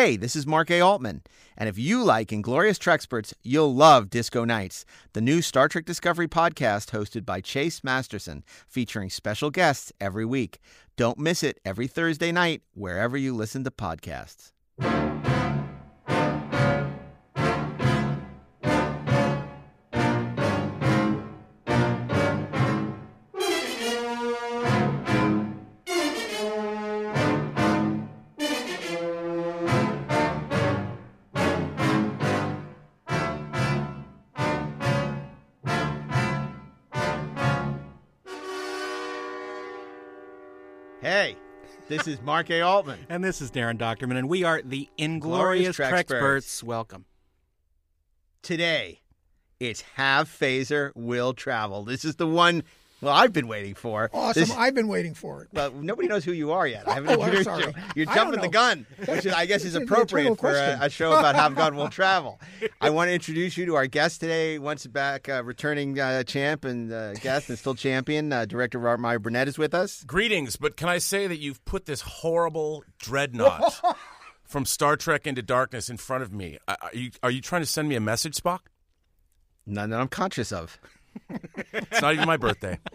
[0.00, 0.80] Hey, this is Mark A.
[0.80, 1.22] Altman.
[1.56, 6.28] And if you like Inglorious Treksperts, you'll love Disco Nights, the new Star Trek Discovery
[6.28, 10.60] podcast hosted by Chase Masterson, featuring special guests every week.
[10.96, 14.52] Don't miss it every Thursday night, wherever you listen to podcasts.
[42.28, 42.60] Mark A.
[42.60, 42.98] Altman.
[43.08, 46.62] And this is Daren Dochterman, and we are the Inglorious Glorious Treksperts.
[46.62, 47.06] Welcome.
[48.42, 49.00] Today,
[49.58, 51.84] it's Have Phaser Will Travel.
[51.84, 52.64] This is the one,
[53.00, 54.10] well, I've been waiting for.
[54.12, 54.40] Awesome.
[54.40, 55.48] This- I've been waiting for it.
[55.52, 56.88] well, nobody knows who you are yet.
[56.88, 57.64] I haven't Oh, I'm introduced sorry.
[57.64, 57.72] you.
[58.04, 61.12] You're jumping the gun, which is, I guess is appropriate eternal for a, a show
[61.12, 62.40] about how Gun Will Travel.
[62.80, 66.64] I want to introduce you to our guest today, once back uh, returning uh, champ
[66.64, 68.32] and uh, guest and still champion.
[68.32, 70.02] Uh, Director Robert Meyer Burnett is with us.
[70.04, 73.80] Greetings, but can I say that you've put this horrible dreadnought
[74.44, 76.58] from Star Trek Into Darkness in front of me?
[76.66, 78.60] Are are you, are you trying to send me a message, Spock?
[79.66, 80.78] None that I'm conscious of.
[81.72, 82.78] It's not even my birthday.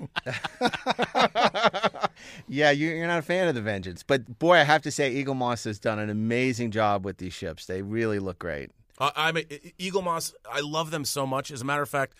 [2.47, 5.13] Yeah, you- you're not a fan of the Vengeance, but boy, I have to say,
[5.23, 7.65] Eaglemoss has done an amazing job with these ships.
[7.65, 8.71] They really look great.
[8.99, 10.33] Uh, I'm a, Eaglemoss.
[10.49, 11.51] I love them so much.
[11.51, 12.13] As a matter of fact,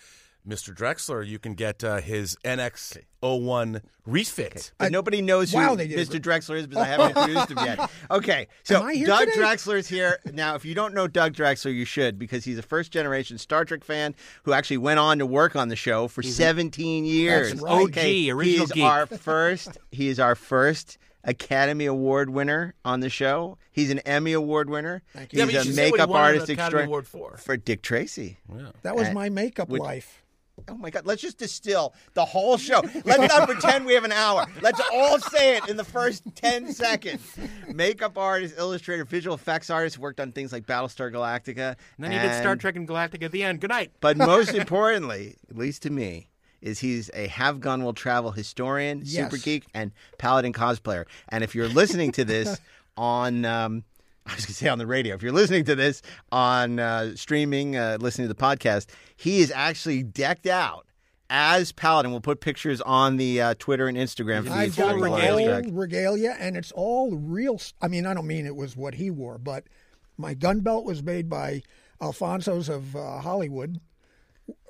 [0.46, 0.74] Mr.
[0.74, 4.72] Drexler, you can get uh, his NX01 refit.
[4.76, 5.88] But nobody knows who wow, they.
[5.88, 6.20] Mr.
[6.20, 7.90] Drexler is because I haven't introduced him yet.
[8.10, 9.40] Okay, so Am I here Doug today?
[9.40, 10.18] Drexler is here.
[10.32, 13.64] Now, if you don't know Doug Drexler, you should because he's a first generation Star
[13.64, 17.50] Trek fan who actually went on to work on the show for 17 years.
[17.50, 17.72] That's right.
[17.72, 18.84] OG, original he's geek.
[18.84, 19.78] our first.
[19.90, 23.56] He is our first Academy Award winner on the show.
[23.72, 25.02] He's an Emmy Award winner.
[25.14, 25.38] Thank He's.
[25.38, 27.38] Yeah, a should say what he makeup artist Academy Award for.
[27.38, 28.36] for Dick Tracy.
[28.82, 30.23] That was my makeup would- life.
[30.68, 31.04] Oh my God!
[31.04, 32.80] Let's just distill the whole show.
[33.04, 34.46] Let's not pretend we have an hour.
[34.62, 37.22] Let's all say it in the first ten seconds.
[37.72, 41.76] Makeup artist, illustrator, visual effects artist, worked on things like Battlestar Galactica.
[41.96, 43.60] And then he did Star Trek and Galactic at the end.
[43.60, 43.90] Good night.
[44.00, 46.28] But most importantly, at least to me,
[46.62, 49.24] is he's a have gun will travel historian, Yes.
[49.30, 51.04] super geek, and paladin cosplayer.
[51.28, 52.58] And if you're listening to this
[52.96, 53.84] on, um,
[54.26, 55.14] I was going to say on the radio.
[55.14, 56.00] If you're listening to this
[56.32, 58.86] on uh, streaming, uh, listening to the podcast,
[59.16, 60.86] he is actually decked out
[61.28, 62.10] as paladin.
[62.10, 65.08] We'll put pictures on the uh, Twitter and Instagram for the I've got Full the
[65.08, 65.64] Glorious whole Trek.
[65.72, 67.60] regalia, and it's all real.
[67.82, 69.64] I mean, I don't mean it was what he wore, but
[70.16, 71.62] my gun belt was made by
[72.00, 73.80] Alfonso's of uh, Hollywood,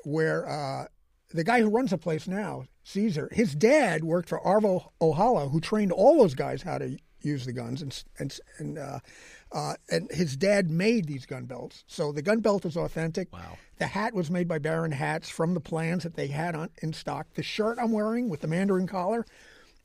[0.04, 0.86] where uh,
[1.30, 5.60] the guy who runs the place now, Caesar, his dad worked for Arvo Ojala, who
[5.60, 8.78] trained all those guys how to use the guns, and and and
[9.54, 11.84] uh, and his dad made these gun belts.
[11.86, 13.32] So the gun belt is authentic.
[13.32, 13.56] Wow.
[13.78, 16.92] The hat was made by Baron Hats from the plans that they had on in
[16.92, 17.28] stock.
[17.34, 19.24] The shirt I'm wearing with the Mandarin collar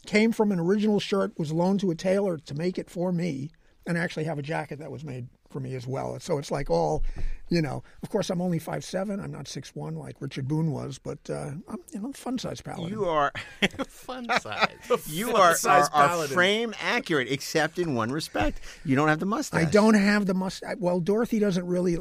[0.07, 3.51] came from an original shirt, was loaned to a tailor to make it for me,
[3.85, 6.19] and I actually have a jacket that was made for me as well.
[6.19, 7.03] So it's like all,
[7.49, 7.83] you know.
[8.03, 9.19] Of course, I'm only five seven.
[9.19, 12.61] I'm not six one like Richard Boone was, but uh, I'm you know fun size
[12.61, 12.89] paladin.
[12.89, 13.31] You are
[13.87, 14.67] Fun size.
[15.07, 16.33] you are, are, Size are paladin.
[16.35, 18.59] frame accurate, except in one respect.
[18.85, 19.61] You don't have the mustache.
[19.67, 20.75] I don't have the mustache.
[20.79, 21.97] Well, Dorothy doesn't really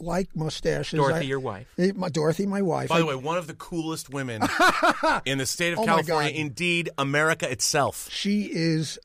[0.00, 0.98] like mustaches.
[0.98, 1.66] Dorothy, I- your wife.
[1.78, 2.88] Eh, My Dorothy, my wife.
[2.90, 4.42] By I- the way, one of the coolest women
[5.24, 8.08] in the state of Oh California, indeed America itself.
[8.10, 8.98] she is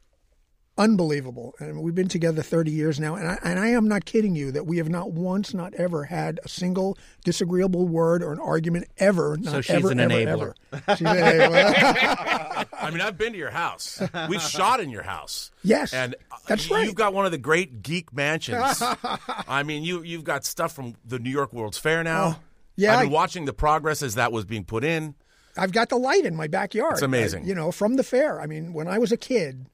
[0.82, 3.16] unbelievable, and we've been together 30 years now.
[3.16, 6.04] And I, and I am not kidding you that we have not once, not ever,
[6.06, 9.38] had a single disagreeable word or an argument ever.
[9.38, 10.54] Not she's ever, an ever, enabler.
[10.74, 10.96] ever.
[10.98, 12.68] She's an enabler.
[12.82, 14.02] I mean, I've been to your house.
[14.28, 15.52] We've shot in your house.
[15.64, 16.86] Yes, and uh, that's you- right.
[16.86, 18.82] You've got one of the great geek mansions.
[19.48, 22.38] I mean, you you've got stuff from the New York World's Fair now.
[22.38, 22.40] Oh,
[22.76, 25.14] yeah, I've been I- watching the progress as that was being put in.
[25.58, 26.94] I've got the light in my backyard.
[26.94, 27.44] It's amazing.
[27.44, 28.42] I- you know, from the fair.
[28.42, 29.68] I mean, when I was a kid,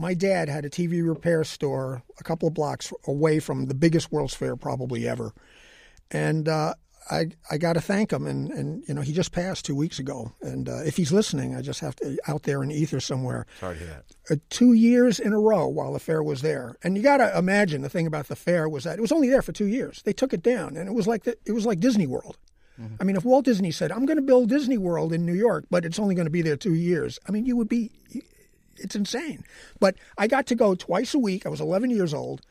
[0.00, 4.10] my dad had a TV repair store a couple of blocks away from the biggest
[4.10, 5.32] World's Fair probably ever,
[6.10, 6.74] and uh,
[7.10, 8.26] I I got to thank him.
[8.26, 10.32] And and you know, he just passed two weeks ago.
[10.40, 13.46] And uh, if he's listening, I just have to out there in ether somewhere.
[13.60, 14.34] Sorry to hear that.
[14.34, 16.76] Uh, two years in a row while the fair was there.
[16.82, 19.28] And you got to imagine the thing about the fair was that it was only
[19.28, 20.02] there for two years.
[20.02, 22.36] They took it down, and it was like the, it was like Disney World.
[22.98, 25.66] I mean, if Walt Disney said, "I'm going to build Disney World in New York,
[25.70, 27.90] but it's only going to be there two years," I mean, you would be.
[28.80, 29.44] It's insane.
[29.78, 31.46] But I got to go twice a week.
[31.46, 32.42] I was 11 years old.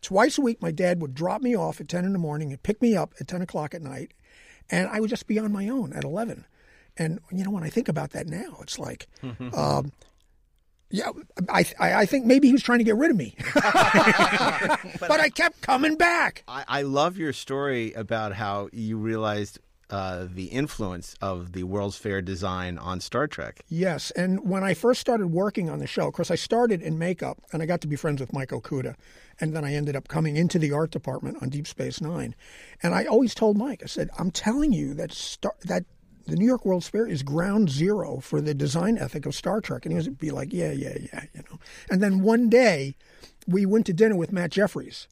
[0.00, 2.62] Twice a week, my dad would drop me off at 10 in the morning and
[2.62, 4.12] pick me up at 10 o'clock at night,
[4.70, 6.44] and I would just be on my own at 11.
[6.96, 9.08] And you know, when I think about that now, it's like,
[9.54, 9.90] um,
[10.90, 11.10] Yeah,
[11.48, 15.30] I, I I think maybe he was trying to get rid of me, but I
[15.34, 16.44] kept coming back.
[16.48, 19.58] I, I love your story about how you realized
[19.90, 23.60] uh, the influence of the World's Fair design on Star Trek.
[23.68, 26.98] Yes, and when I first started working on the show, of course, I started in
[26.98, 28.96] makeup, and I got to be friends with Mike Okuda,
[29.40, 32.34] and then I ended up coming into the art department on Deep Space Nine,
[32.82, 35.84] and I always told Mike, I said, "I'm telling you that Star that."
[36.26, 39.86] The New York World's Fair is ground zero for the design ethic of Star Trek,
[39.86, 41.58] and he would be like, "Yeah, yeah, yeah," you know.
[41.88, 42.96] And then one day,
[43.46, 45.08] we went to dinner with Matt Jefferies,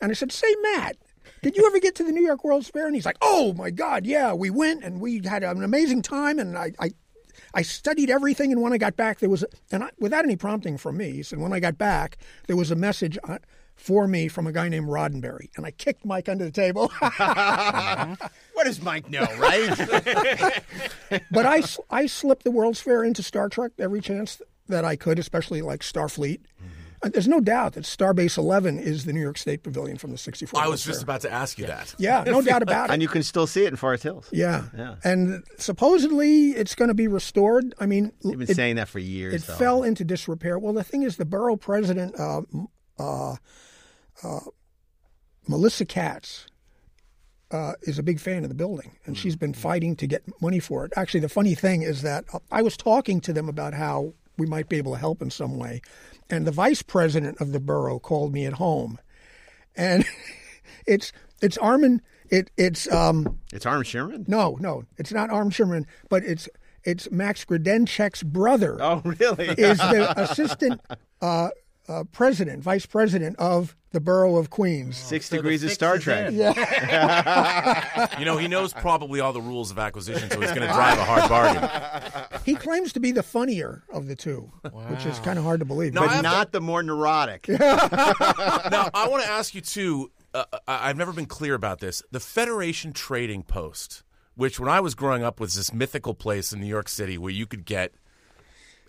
[0.00, 0.96] and I said, "Say, Matt,
[1.44, 3.70] did you ever get to the New York World's Fair?" And he's like, "Oh my
[3.70, 6.90] God, yeah, we went and we had an amazing time." And I, I,
[7.52, 8.50] I studied everything.
[8.50, 11.22] And when I got back, there was, and I, without any prompting from me, he
[11.22, 13.38] said, "When I got back, there was a message uh,
[13.76, 16.90] for me from a guy named Roddenberry." And I kicked Mike under the table.
[18.54, 19.76] What does Mike know, right?
[21.30, 25.18] but I, I slipped the World's Fair into Star Trek every chance that I could,
[25.18, 26.40] especially like Starfleet.
[26.40, 26.64] Uh,
[27.08, 30.60] There's no doubt that Starbase 11 is the New York State Pavilion from the 64.
[30.60, 31.04] I was just Fair.
[31.04, 31.94] about to ask you that.
[31.98, 32.92] Yeah, no doubt about it.
[32.94, 34.28] and you can still see it in Forest Hills.
[34.32, 34.64] Yeah.
[34.76, 34.96] Yeah.
[35.04, 37.74] And supposedly it's going to be restored.
[37.80, 39.34] I mean, You've been it, saying that for years.
[39.34, 39.54] it though.
[39.54, 40.58] fell into disrepair.
[40.58, 42.42] Well, the thing is, the borough president, uh,
[42.98, 43.36] uh,
[44.22, 44.40] uh,
[45.48, 46.46] Melissa Katz,
[47.50, 50.58] uh, is a big fan of the building, and she's been fighting to get money
[50.58, 50.92] for it.
[50.96, 54.46] Actually, the funny thing is that uh, I was talking to them about how we
[54.46, 55.80] might be able to help in some way,
[56.30, 58.98] and the vice president of the borough called me at home,
[59.76, 60.04] and
[60.86, 61.12] it's
[61.42, 62.00] it's Armin.
[62.30, 64.28] It it's um It's Armin Shimerman.
[64.28, 66.48] no no it's not Armin Shimerman, but it's
[66.84, 69.48] it's Max Grodénchik's brother Oh, really?
[69.48, 70.80] is the assistant
[71.22, 71.48] uh,
[71.88, 74.96] uh, president, vice president of the borough of Queens.
[74.96, 76.32] Six So degrees of Star Trek.
[76.32, 76.38] in.
[78.18, 80.98] You know, he knows probably all the rules of acquisition, so he's going to drive
[80.98, 82.40] a hard bargain.
[82.44, 84.50] He claims to be the funnier of the two,
[84.88, 85.94] which is kind of hard to believe.
[85.94, 87.48] No, But I have Not the more neurotic.
[87.48, 87.58] now,
[88.94, 90.10] I want to ask you too.
[90.32, 92.02] Uh, I've never been clear about this.
[92.10, 94.02] The Federation Trading Post,
[94.34, 97.32] which when I was growing up was this mythical place in New York City where
[97.32, 97.94] you could get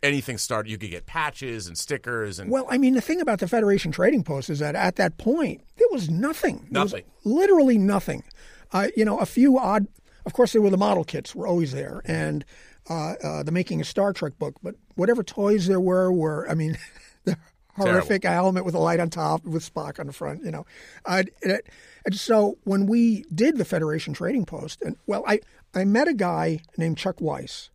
[0.05, 0.69] anything started.
[0.69, 3.91] You could get patches and stickers and well, I mean, the thing about the Federation
[3.91, 6.67] Trading Post is that at that point there was nothing.
[6.71, 7.05] There was Nothing.
[7.23, 8.23] literally nothing.
[8.71, 9.87] Uh, you know, a few odd.
[10.25, 12.43] Of course, there were the model kits were always there, and
[12.89, 14.55] uh, uh, the making a Star Trek book.
[14.63, 16.77] But whatever toys there were were, I mean,
[17.25, 17.37] the
[17.75, 20.43] horrific helmet with a light on top with Spock on the front.
[20.43, 20.65] You know,
[21.05, 21.67] uh, it,
[22.05, 25.41] and so when we did the Federation Trading Post, and well, I
[25.75, 27.69] I met a guy named Chuck Weiss.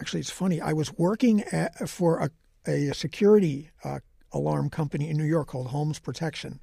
[0.00, 0.60] Actually, it's funny.
[0.60, 2.30] I was working at, for a,
[2.70, 3.98] a security uh,
[4.32, 6.60] alarm company in New York called Holmes Protection.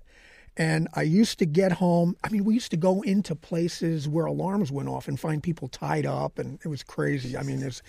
[0.58, 2.16] And I used to get home.
[2.24, 5.68] I mean, we used to go into places where alarms went off and find people
[5.68, 7.38] tied up, and it was crazy.
[7.38, 7.84] I mean, there's.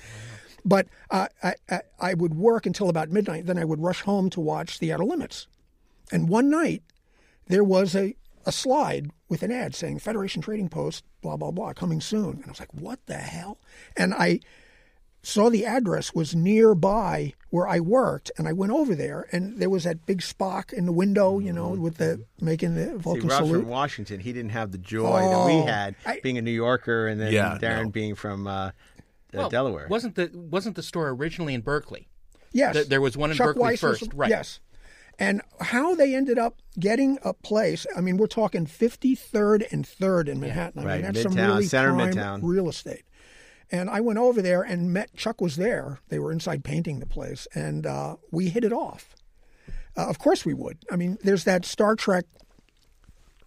[0.65, 3.47] But uh, I, I, I would work until about midnight.
[3.47, 5.47] Then I would rush home to watch The Outer Limits.
[6.11, 6.83] And one night,
[7.47, 11.73] there was a, a slide with an ad saying Federation Trading Post, blah, blah, blah,
[11.73, 12.31] coming soon.
[12.31, 13.59] And I was like, what the hell?
[13.97, 14.41] And I
[15.27, 19.69] saw the address was nearby where I worked, and I went over there, and there
[19.71, 23.29] was that big Spock in the window, you know, with the making the See, Vulcan
[23.29, 23.61] Rob salute.
[23.63, 26.51] from Washington, he didn't have the joy that we Oh, had, I- being a New
[26.53, 27.91] Yorker, and then Yeah, Daren no.
[27.91, 28.71] being from uh, uh,
[29.33, 29.87] Well, Delaware.
[29.89, 32.09] Wasn't the wasn't the store originally in Berkeley?
[32.53, 34.31] Yes, Th- there was one in Chuck Berkeley Weiss was- first, right.
[34.31, 34.61] Yes,
[35.19, 37.85] and how they ended up getting a place.
[37.97, 40.83] I mean, we're talking 53rd and 3rd in Manhattan.
[40.83, 42.41] I Right, mean, that's some Midtown, really center prime Midtown.
[42.43, 43.03] real estate.
[43.71, 45.99] And I went over there and met Chuck was there.
[46.09, 49.15] They were inside painting the place, and uh, we hit it off.
[49.97, 50.79] Uh, of course, we would.
[50.91, 52.27] I mean, there's that Star Trek,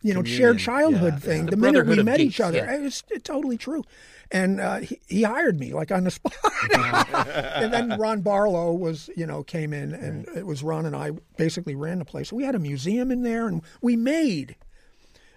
[0.01, 1.45] you know, shared childhood thing.
[1.45, 2.85] The The, minute we met geeks, each other, yeah.
[2.85, 3.83] it's totally true.
[4.31, 6.33] And uh, he, he hired me like on the spot.
[6.75, 11.11] and then Ron Barlow was, you know, came in, and it was Ron and I
[11.37, 12.33] basically ran the place.
[12.33, 14.55] We had a museum in there, and we made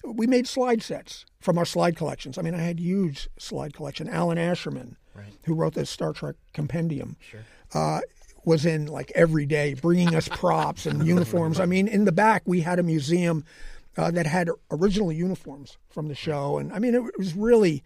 [0.04, 2.38] we made slide sets from our slide collections.
[2.38, 4.08] I mean, I had huge slide collection.
[4.08, 4.96] Alan Asherman,
[5.44, 7.16] who wrote the Star Trek compendium,
[7.74, 8.00] uh,
[8.44, 11.60] was in like every day, bringing us props and uniforms.
[11.60, 13.44] I mean, in the back we had a museum
[13.96, 17.84] uh, that had original uniforms from the show, and I mean, it was really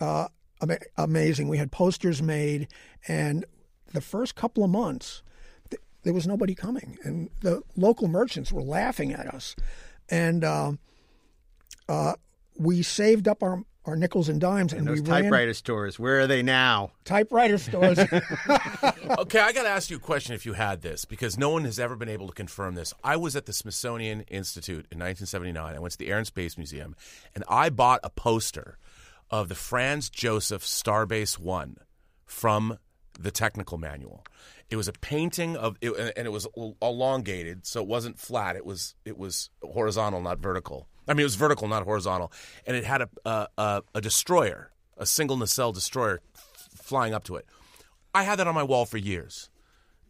[0.00, 0.28] uh,
[0.60, 1.48] ama- amazing.
[1.48, 2.68] We had posters made,
[3.06, 3.44] and
[3.94, 5.22] the first couple of months,
[5.70, 9.54] th- there was nobody coming, and the local merchants were laughing at us,
[10.10, 10.44] and
[11.88, 12.14] uh,
[12.56, 16.20] we saved up our our nickels and dimes, and, Those we ran typewriter stores, where
[16.20, 16.92] are they now?
[17.04, 17.98] typewriter stores.
[19.18, 21.64] Okay, I got to ask you a question if you had this, because no one
[21.64, 22.92] has ever been able to confirm this.
[23.02, 25.74] I was at the Smithsonian Institute in 1979.
[25.74, 26.94] I went to the Air and Space Museum,
[27.34, 28.78] and I bought a poster
[29.30, 31.78] of the Franz Joseph Starbase One
[32.26, 32.78] from
[33.18, 34.24] the technical manual.
[34.70, 36.46] It was a painting of, it, and it was
[36.82, 38.56] elongated, so it wasn't flat.
[38.56, 40.86] It was it was horizontal, not vertical.
[41.08, 42.30] I mean, it was vertical, not horizontal,
[42.66, 47.24] and it had a a, a, a destroyer, a single nacelle destroyer, f- flying up
[47.24, 47.46] to it.
[48.14, 49.48] I had that on my wall for years.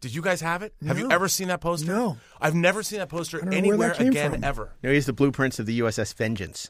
[0.01, 0.73] Did you guys have it?
[0.87, 1.91] Have you ever seen that poster?
[1.91, 2.17] No.
[2.39, 4.43] I've never seen that poster don't know where anywhere that came again from.
[4.45, 4.71] ever.
[4.81, 6.69] No, he's the blueprints of the USS Vengeance.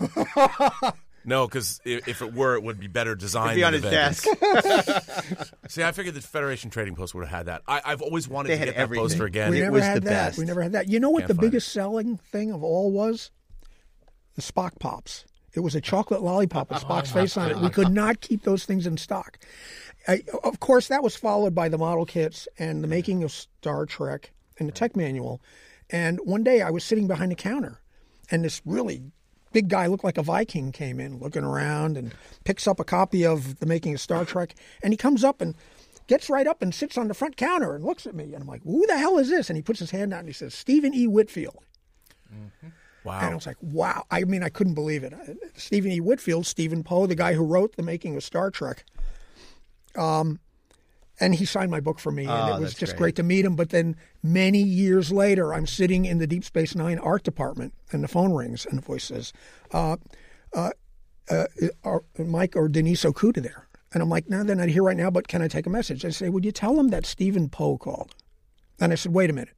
[1.26, 3.58] No, because if, if it were, it would be better designed.
[3.58, 5.52] It'd be on than his the desk.
[5.68, 7.62] See, I figured the Federation Trading Post would have had that.
[7.66, 9.04] I, I've always wanted They to had get that everything.
[9.06, 9.50] poster again.
[9.50, 10.10] we it never was had the that.
[10.26, 10.38] best.
[10.38, 10.88] We never had that.
[10.90, 13.30] You know what Can't the find biggest selling thing of all was?
[14.34, 15.24] The Spock Pops.
[15.54, 17.58] It was a chocolate lollipop with Spock's face on it.
[17.58, 19.38] We could not keep those things in stock.
[20.06, 23.86] I, of course, that was followed by the model kits and the making of Star
[23.86, 25.40] Trek and the tech manual.
[25.90, 27.80] And one day I was sitting behind the counter,
[28.30, 29.02] and this really
[29.52, 32.12] big guy looked like a Viking came in, looking around, and
[32.44, 35.54] picks up a copy of the making of Star Trek, and he comes up and
[36.06, 38.48] gets right up and sits on the front counter and looks at me, and I'm
[38.48, 40.54] like, "Who the hell is this?" And he puts his hand out and he says,
[40.54, 41.06] "Stephen E.
[41.06, 41.64] Whitfield."
[42.34, 42.68] Mm-hmm.
[43.22, 44.04] And I was like, wow.
[44.10, 45.12] I mean, I couldn't believe it.
[45.56, 46.00] Stephen E.
[46.00, 48.84] Whitfield, Stephen Poe, the guy who wrote The Making of Star Trek.
[49.96, 50.40] Um,
[51.20, 52.98] and he signed my book for me, and Oh, it was just great.
[52.98, 53.54] great to meet him.
[53.54, 58.02] But then many years later, I'm sitting in the Deep Space Nine art department, and
[58.02, 59.32] the phone rings, and the voice says,
[59.72, 59.96] uh,
[60.52, 60.70] uh,
[61.30, 61.44] uh,
[61.84, 63.68] are Mike or Denise Okuda there?
[63.92, 66.02] And I'm like, no, they're not here right now, but can I take a message?
[66.02, 68.14] They say, would you tell them that Stephen Poe called?
[68.80, 69.54] And I said, wait a minute.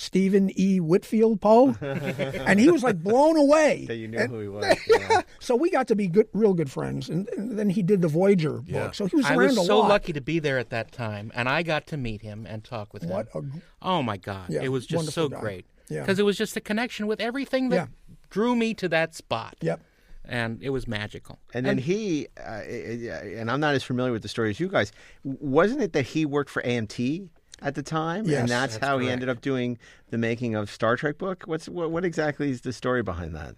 [0.00, 0.80] Stephen E.
[0.80, 1.76] Whitfield Poe?
[1.82, 3.84] and he was like blown away.
[3.86, 4.64] That you knew And- who he was.
[4.88, 5.20] Yeah.
[5.40, 7.10] so we got to be good, real good friends.
[7.10, 8.84] And, and then he did the Voyager Yeah.
[8.84, 8.94] book.
[8.94, 9.88] So he was I around was a so lot.
[9.88, 12.94] lucky to be there at that time, and I got to meet him and talk
[12.94, 13.52] with What him.
[13.82, 15.38] a- oh my God, Yeah, it was just so guy.
[15.40, 15.66] great.
[15.90, 16.00] Yeah.
[16.00, 17.86] because it was just a connection with everything that Yeah.
[18.30, 19.56] drew me to that spot.
[19.60, 19.80] Yep.
[20.24, 21.40] and it was magical.
[21.54, 24.92] And then he, uh, and I'm not as familiar with the story as you guys.
[25.24, 27.28] Wasn't it that he worked for AMT
[27.62, 29.78] at the time, Yes, and that's, that's how he ended up doing
[30.10, 31.44] the making of Star Trek book?
[31.46, 33.56] What's what, what exactly is the story behind that?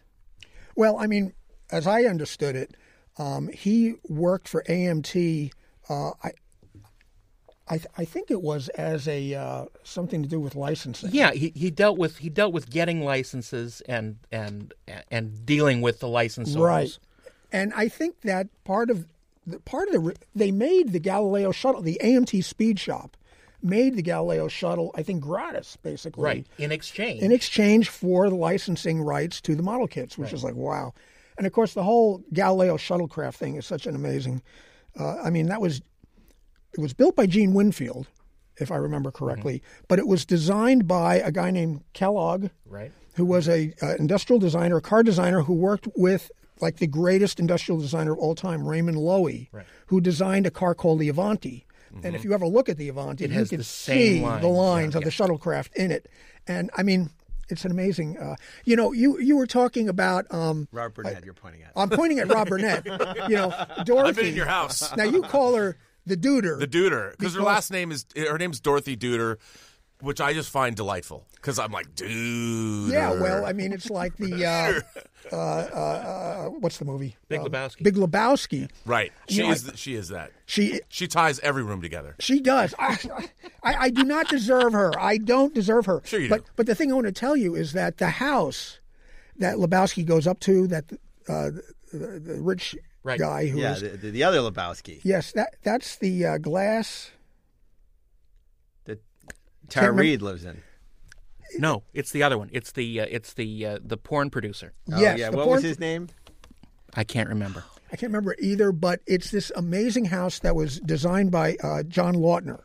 [0.74, 1.32] Well, I mean,
[1.70, 2.76] as I understood it,
[3.18, 5.52] um, he worked for AMT.
[5.88, 6.32] Uh, I,
[7.68, 11.10] I, th- I think it was as a uh, something to do with licensing.
[11.12, 14.74] Yeah, he, he dealt with he dealt with getting licenses and and
[15.10, 16.96] and dealing with the license right.
[17.52, 19.06] And I think that part of
[19.46, 23.16] the part of the re- they made the Galileo shuttle, the AMT Speed Shop,
[23.62, 24.92] made the Galileo shuttle.
[24.94, 26.24] I think gratis, basically.
[26.24, 26.46] Right.
[26.58, 27.22] In exchange.
[27.22, 30.94] in exchange for the licensing rights to the model kits, which is like wow.
[31.38, 34.42] And of course, the whole Galileo shuttlecraft thing is such an amazing.
[34.98, 35.80] Uh, I mean, that was
[36.74, 38.08] it was built by Gene Winfield,
[38.58, 42.92] if I remember correctly, but it was designed by a guy named Kellogg, right.
[43.14, 47.40] who was a uh, industrial designer, a car designer who worked with like the greatest
[47.40, 49.66] industrial designer of all time, Raymond Loewy, right.
[49.86, 51.66] who designed a car called the Avanti.
[52.02, 54.42] And if you ever look at the Avanti, you has can the same see lines,
[54.42, 56.08] the lines yeah, of the shuttlecraft in it.
[56.46, 57.10] And I mean,
[57.48, 58.18] it's an amazing.
[58.18, 60.32] Uh, you know, you you were talking about.
[60.32, 61.72] Um, Robert Burnett, you're pointing at.
[61.76, 62.86] I'm pointing at Rob Burnett.
[63.28, 64.08] You know, Dorothy.
[64.08, 64.96] I've been in your house.
[64.96, 66.58] Now you call her the Duder.
[66.58, 69.38] The Duder, because her last name is her name's Dorothy Duder,
[70.02, 71.24] which I just find delightful.
[71.36, 72.92] Because I'm like, dude.
[72.92, 74.44] yeah, well, I mean, it's like the
[75.32, 75.36] uh, uh, uh,
[75.76, 77.16] uh, what's the movie?
[77.28, 77.82] Big Um, Lebowski.
[77.82, 78.68] Big Lebowski.
[78.84, 79.12] right.
[79.28, 79.62] She You know, is.
[79.64, 80.30] th- she is that.
[80.46, 82.14] She She ties every room together.
[82.18, 82.74] She does.
[82.78, 82.98] I,
[83.62, 84.92] I, I do not deserve her.
[84.98, 86.02] I don't deserve her.
[86.04, 86.50] Sure you but, do.
[86.56, 88.78] But the thing I want to tell you is that the house
[89.38, 90.84] that Lebowski goes up to, that
[91.28, 91.50] uh,
[91.92, 93.18] the, the rich Right.
[93.18, 97.10] guy who Yeah, is- the, the, the other Lebowski, yes, that that's the uh, glass.
[99.62, 100.62] That Tara remember- Reid lives in.
[101.58, 102.48] No, it's the other one.
[102.52, 104.72] It's the uh, it's the uh, the porn producer.
[104.90, 105.30] Oh, yes, yeah.
[105.30, 106.08] the What porn- was his name?
[106.94, 107.64] I can't remember.
[107.92, 112.14] I can't remember either, but it's this amazing house that was designed by uh, John
[112.14, 112.60] Lautner,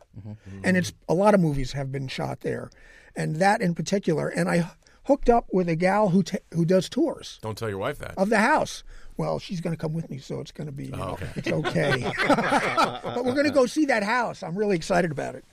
[0.64, 2.70] and it's a lot of movies have been shot there,
[3.14, 4.28] and that in particular.
[4.28, 4.70] And I
[5.04, 7.38] hooked up with a gal who ta who does tours.
[7.42, 8.14] Don't tell your wife that.
[8.16, 8.84] of the house.
[9.18, 11.28] Well, she's going to come with me, so it's going to be you know, okay.
[11.36, 12.12] it's okay.
[12.28, 14.42] but we're going to go see that house.
[14.42, 15.44] I'm really excited about it.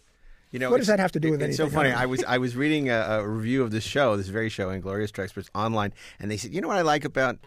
[0.55, 1.65] You know, What does that have to do with It's anything?
[1.65, 1.91] It's so funny.
[1.91, 2.05] I.
[2.05, 5.49] Was I was reading a, a review of this show, this very show, Inglorious Experts
[5.53, 7.39] online, and they said, you know what I like about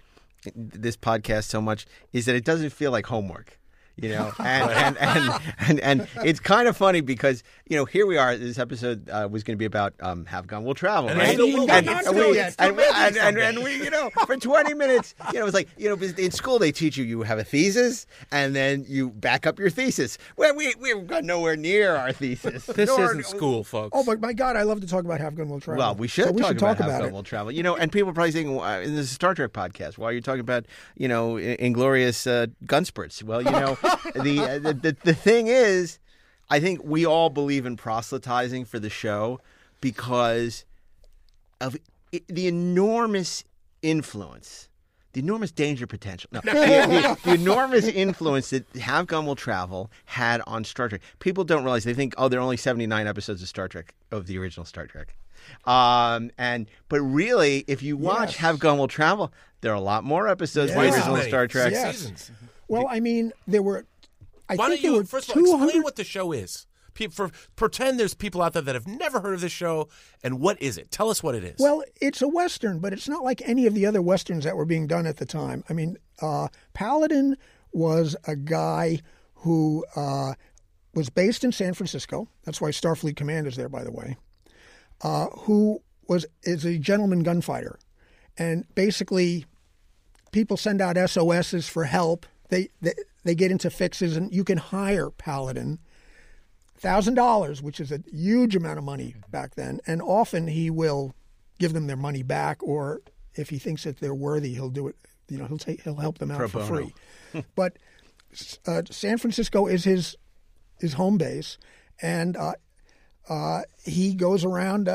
[0.55, 3.58] this podcast so much is that it doesn't feel like homework.
[4.01, 8.07] You know, and and, and, and and it's kind of funny because you know here
[8.07, 8.37] we are.
[8.37, 11.31] This episode uh, was going to be about um, "Have Gun Will Travel," And right?
[11.31, 11.73] it still will be.
[11.73, 14.37] and, It's and still we, and, we- Still will and, and, we, you know, for
[14.37, 17.39] twenty minutes, you know, it's like you know, in school they teach you you have
[17.41, 20.17] a thesis and then you back up your thesis.
[20.37, 22.67] Well, we we've got nowhere near our thesis.
[22.67, 23.91] This Nor- isn't school, folks.
[23.99, 25.79] Oh, but my God, I love to talk about Have Gun Will Travel.
[25.81, 27.13] Well, we should So we talk, should about, talk how about Gun it.
[27.15, 27.51] will travel.
[27.51, 30.13] You know, and people are probably saying, uh, "In this Star Trek podcast, why are
[30.13, 33.77] you talking about you know inglorious uh, gun spurts?" Well, you know,
[34.23, 35.99] the, uh, the the the thing is,
[36.51, 39.41] I think we all believe in proselytizing for the show
[39.81, 40.65] because
[41.61, 41.77] of
[42.15, 43.45] i the enormous
[43.83, 44.69] influence,
[45.13, 49.91] the enormous danger potential, no, the, the- the enormous influence that Have Gun Will Travel
[50.07, 51.01] had on Star Trek.
[51.19, 53.95] People don't realize they think, oh, there are only seventy nine episodes of Star Trek
[54.11, 55.15] of the original Star Trek,
[55.67, 58.37] um, and but really, if you watch Yes.
[58.37, 61.73] Have Gun Will Travel, there are a lot more episodes of the original Star Trek.
[61.73, 62.31] Yes.
[62.69, 63.87] Well, I mean, there were.
[64.49, 66.67] I Why think don't there you were first of all explain what the show is?
[66.95, 69.89] Pe- For pretend there's people out there that have never heard of this show,
[70.23, 70.91] and what is it?
[70.91, 71.57] Tell us what it is.
[71.59, 74.65] Well, it's a western, but it's not like any of the other westerns that were
[74.65, 75.65] being done at the time.
[75.69, 77.37] I mean, uh, Paladin
[77.73, 79.01] was a guy
[79.35, 80.33] who uh,
[80.95, 82.29] was based in San Francisco.
[82.45, 84.17] That's why Starfleet Command is there, by the way.
[85.03, 87.79] Uh, who was is a gentleman gunfighter,
[88.39, 89.45] and basically,
[90.33, 92.27] people send out SOSs for help.
[92.49, 95.79] They they, they get into fixes, and you can hire Paladin
[96.77, 101.15] thousand dollars, which is a huge amount of money back then, and often he will
[101.59, 103.03] give them their money back, or
[103.35, 104.97] if he thinks that they're worthy, he'll do it.
[105.29, 106.91] You know, he'll take he'll help them out Pro for bono.
[107.33, 107.45] free.
[107.55, 107.77] but
[108.67, 110.17] uh, San Francisco is his
[110.81, 111.59] his home base,
[112.01, 112.55] and uh,
[113.29, 114.89] uh, he goes around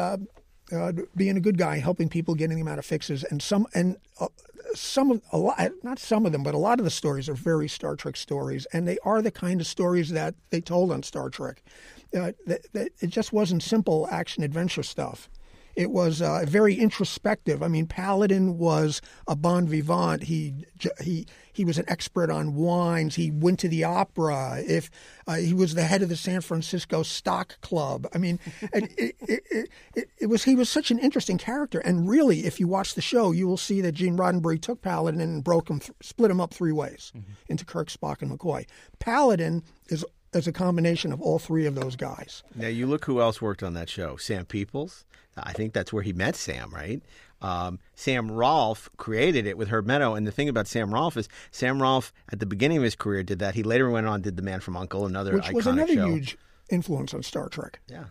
[0.72, 3.98] uh, being a good guy, helping people, getting them out of fixes, and some and
[4.20, 4.28] uh,
[4.76, 7.34] some of a lot, not some of them, but a lot of the stories are
[7.34, 11.04] very Star Trek stories, and they are the kind of stories that they told on
[11.04, 11.62] Star Trek.
[12.16, 15.30] Uh, that, that it just wasn't simple action adventure stuff.
[15.76, 17.64] It was uh, very introspective.
[17.64, 20.24] I mean, Paladin was a bon vivant.
[20.24, 20.54] He
[21.02, 23.16] he he was an expert on wines.
[23.16, 24.62] He went to the opera.
[24.66, 24.90] If
[25.28, 28.08] uh, he was the head of the San Francisco Stock Club.
[28.14, 31.80] I mean, it, it, it, it, it was he was such an interesting character.
[31.80, 35.22] And really, if you watch the show, you will see that Gene Roddenberry took Paladin
[35.22, 37.12] and broke him, th- split him up three ways
[37.48, 38.66] into Kirk, Spock, and McCoy.
[39.00, 42.44] Paladin is is a combination of all three of those guys.
[42.56, 44.18] Now you look who else worked on that show.
[44.18, 45.04] Sam Peeples.
[45.38, 47.02] I think that's where he met Sam, right?
[47.42, 51.28] Um, Sam Rolfe created it with Herb Meadow, and the thing about Sam Rolfe is
[51.52, 53.56] Sam Rolfe at the beginning of his career did that.
[53.56, 55.94] He later went on and did The Man from Uncle, another which iconic was another
[55.94, 56.08] show.
[56.08, 56.38] huge
[56.70, 57.80] influence on Star Trek.
[57.90, 58.06] Yeah.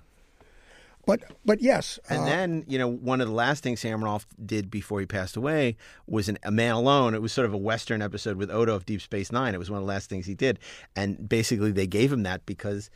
[1.04, 4.26] But but yes, And uh, then, you know, one of the last things Sam Rolfe
[4.44, 7.14] did before he passed away was an, A Man Alone.
[7.14, 9.54] It was sort of a Western episode with Odo of Deep Space Nine.
[9.54, 10.60] It was one of the last things he did.
[10.94, 12.88] And basically, they gave him that because,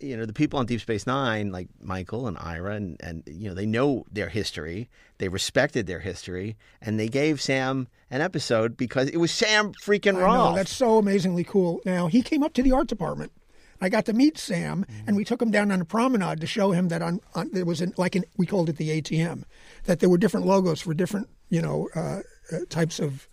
[0.00, 3.48] you know, the people on Deep Space Nine, like Michael and Ira, and, and you
[3.48, 4.90] know, they know their history.
[5.16, 6.58] They respected their history.
[6.82, 10.18] And they gave Sam an episode because it was Sam freaking
[10.50, 11.80] know, that's so amazingly cool.
[11.86, 13.32] Now he came up to the art department.
[13.80, 16.72] I got to meet Sam, and we took him down on a promenade to show
[16.72, 19.44] him that on, on there was an, like an we called it the ATM,
[19.84, 22.20] that there were different logos for different you know uh,
[22.52, 23.28] uh, types of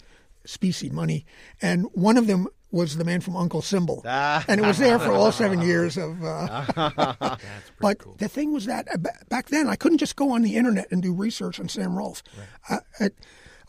[0.45, 1.25] specie money,
[1.61, 5.11] and one of them was the man from Uncle Symbol, and it was there for
[5.11, 6.23] all seven years of.
[6.23, 7.37] Uh,
[7.79, 10.55] but the thing was that uh, ba- back then I couldn't just go on the
[10.55, 12.23] internet and do research on Sam Rolfe.
[12.69, 13.09] I, I,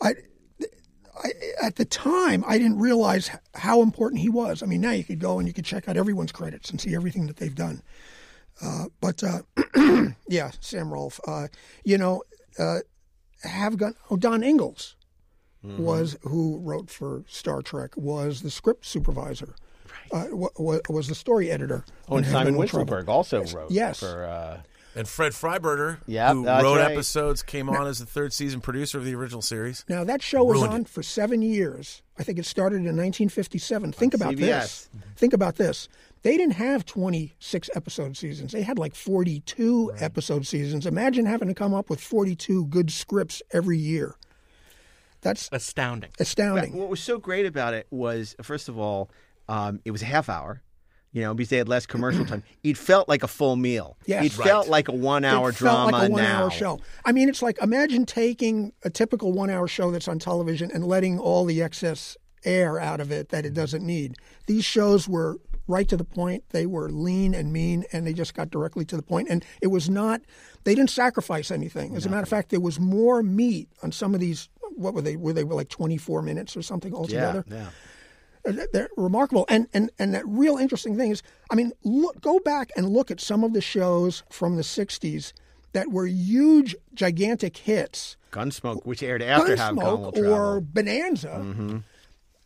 [0.01, 0.13] I,
[1.23, 4.61] I, at the time, I didn't realize how important he was.
[4.61, 6.93] I mean, now you could go and you could check out everyone's credits and see
[6.95, 7.81] everything that they've done.
[8.61, 9.41] Uh, but uh,
[10.27, 11.19] yeah, Sam Rolfe.
[11.27, 11.47] Uh,
[11.83, 12.23] you know,
[12.59, 12.79] uh,
[13.43, 13.95] have gun.
[14.09, 14.95] Oh, Don Ingalls
[15.63, 17.91] was who wrote for Star Trek.
[17.97, 19.55] Was the script supervisor.
[20.11, 21.83] Uh, wa- wa- was the story editor.
[22.09, 22.85] oh, and Simon Heaven and Trouble.
[22.93, 23.99] Wincelberg also wrote Yes.
[23.99, 24.61] for.
[24.95, 26.91] And Fred Freiberger, Yep, who wrote right.
[26.91, 29.83] episodes, came on as the third season producer of the original series.
[29.89, 30.87] Now that show was on it.
[30.89, 32.01] for seven years.
[32.17, 33.91] I think it started in 1957.
[33.91, 34.89] Think about this.
[35.17, 35.89] Think about this.
[36.21, 38.51] They didn't have 26 episode seasons.
[38.53, 40.85] They had like 42 episode seasons.
[40.85, 44.15] Imagine having to come up with 42 good scripts every year.
[45.21, 46.11] That's Astounding.
[46.19, 46.73] astounding.
[46.77, 49.09] What was so great about it was, first of all,
[49.49, 50.61] um, it was a half hour.
[51.15, 52.43] You know, because they had less commercial time.
[52.61, 53.95] It felt like a full meal.
[54.05, 54.25] Yes.
[54.25, 54.71] it felt Right.
[54.71, 56.43] like a one-hour it felt drama like a one now.
[56.43, 56.79] hour show.
[57.05, 60.85] I mean, it's like imagine taking a typical one hour show that's on television and
[60.85, 64.15] letting all the excess air out of it that it doesn't need.
[64.47, 66.43] These shows were right to the point.
[66.49, 69.29] They were lean and mean, and they just got directly to the point.
[69.29, 70.19] And it was not,
[70.65, 71.95] they didn't sacrifice anything.
[71.95, 74.49] As a matter of fact, there was more meat on some of these.
[74.75, 75.15] What were they?
[75.15, 77.45] Were they like 24 minutes or something altogether?
[77.47, 77.67] yeah.
[77.67, 77.69] Uh,
[78.73, 79.45] they're remarkable.
[79.49, 83.11] And and and that real interesting thing is, I mean, look, go back and look
[83.11, 85.33] at some of the shows from the '60s
[85.73, 88.17] that were huge, gigantic hits.
[88.31, 90.33] Gunsmoke, which aired after Have Gone Will Gunsmoke Travel.
[90.33, 91.27] or Bonanza.
[91.41, 91.77] Mm-hmm.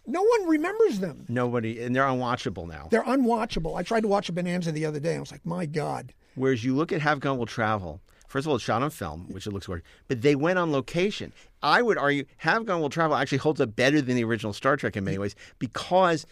[0.08, 1.26] No one remembers them.
[1.30, 2.88] Nobody, and they're unwatchable now.
[2.90, 3.76] They're unwatchable.
[3.78, 5.10] I tried to watch a Bonanza the other day.
[5.12, 6.14] and I was like, my God.
[6.36, 9.26] Whereas you look at Have Gun Will Travel, first of all, it's shot on film,
[9.30, 11.34] which it looks gorgeous, but they went on location.
[11.62, 14.78] I would argue Have Gun Will Travel actually holds up better than the original Star
[14.78, 16.26] Trek in many ways because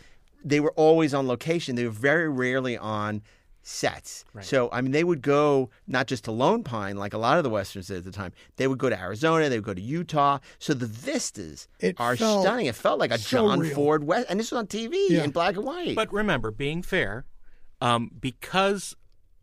[0.46, 1.76] they were always on location.
[1.76, 3.22] They were very rarely on
[3.64, 4.24] sets.
[4.40, 7.44] So I mean, they would go not just to Lone Pine like a lot of
[7.44, 8.32] the westerns did at the time.
[8.56, 9.50] They would go to Arizona.
[9.50, 10.40] They would go to Utah.
[10.58, 12.68] So the vistas It are stunning.
[12.68, 13.76] It felt like a so John real.
[13.76, 15.26] Ford West, and this was on TV Yeah.
[15.26, 15.96] in black and white.
[15.96, 17.26] But remember, being fair,
[17.82, 18.96] um, because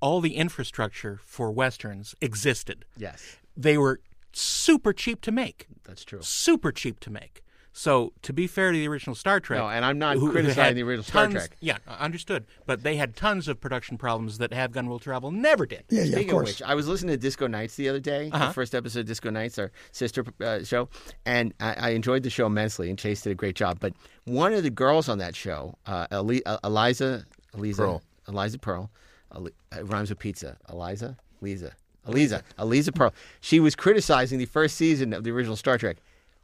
[0.05, 4.01] all the infrastructure for westerns existed, yes, they were
[4.33, 5.67] super cheap to make.
[5.85, 6.21] that's true.
[6.23, 7.41] Super cheap to make.
[7.77, 10.33] So, to be fair to the original Star Trek, No, and I'm not who- who
[10.33, 11.57] criticizing had the original Star tons- Trek.
[11.61, 12.47] Yeah, understood.
[12.67, 15.83] But they had tons of production problems that Have Gun Will Travel never did.
[15.89, 18.31] Yeah, yeah, of Speaking of which, I was listening to Disco Nights the other day,
[18.33, 18.47] Uh-huh.
[18.49, 20.89] the first episode of Disco Nights, our sister uh, show,
[21.27, 22.91] and I, I enjoyed the show immensely.
[22.91, 23.79] And Chase did a great job.
[23.81, 27.25] But one of the girls on that show, uh, Eli- uh, Eliza,
[27.57, 28.03] Eliza, Pearl.
[28.29, 28.91] Eliza Pearl, Eli-
[29.37, 30.57] it rhymes with pizza.
[30.71, 31.73] Eliza, Eliza,
[32.07, 33.13] Eliza, Eliza Pearl.
[33.41, 35.97] She was criticizing the first season of the original Star Trek.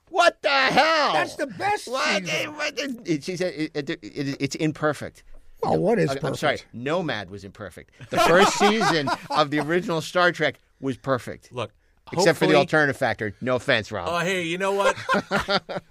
[0.09, 1.13] What the hell?
[1.13, 2.25] That's the best What?
[2.27, 2.55] season.
[2.57, 2.75] What?
[2.77, 5.23] It- She said it, it, it, it's imperfect.
[5.63, 6.25] Well, what is I- perfect?
[6.27, 7.91] I'm sorry, Nomad was imperfect.
[8.11, 11.53] The first season of the original Star Trek was perfect.
[11.53, 11.71] Look,
[12.13, 13.35] Except for the hopefully- alternative factor.
[13.41, 14.09] No offense, Rob.
[14.11, 14.97] Oh, hey, you know what?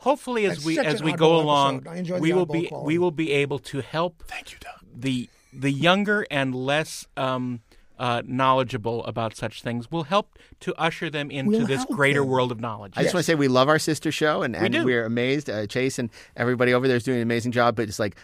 [0.00, 1.90] Hopefully, as That's we such as an we go oddball along, episode.
[1.90, 2.86] I enjoyed we will oddball be quality.
[2.86, 4.74] we will be able to help Thank you, Doug.
[4.94, 7.60] the the younger and less um,
[7.98, 9.90] uh, knowledgeable about such things.
[9.90, 12.28] Will help to usher them into We'll this greater them.
[12.28, 12.92] world of knowledge.
[12.96, 15.48] I just want to say we love our sister show, and, and we're amazed.
[15.48, 17.76] Uh, Chase and everybody over there is doing an amazing job.
[17.76, 18.16] But it's like,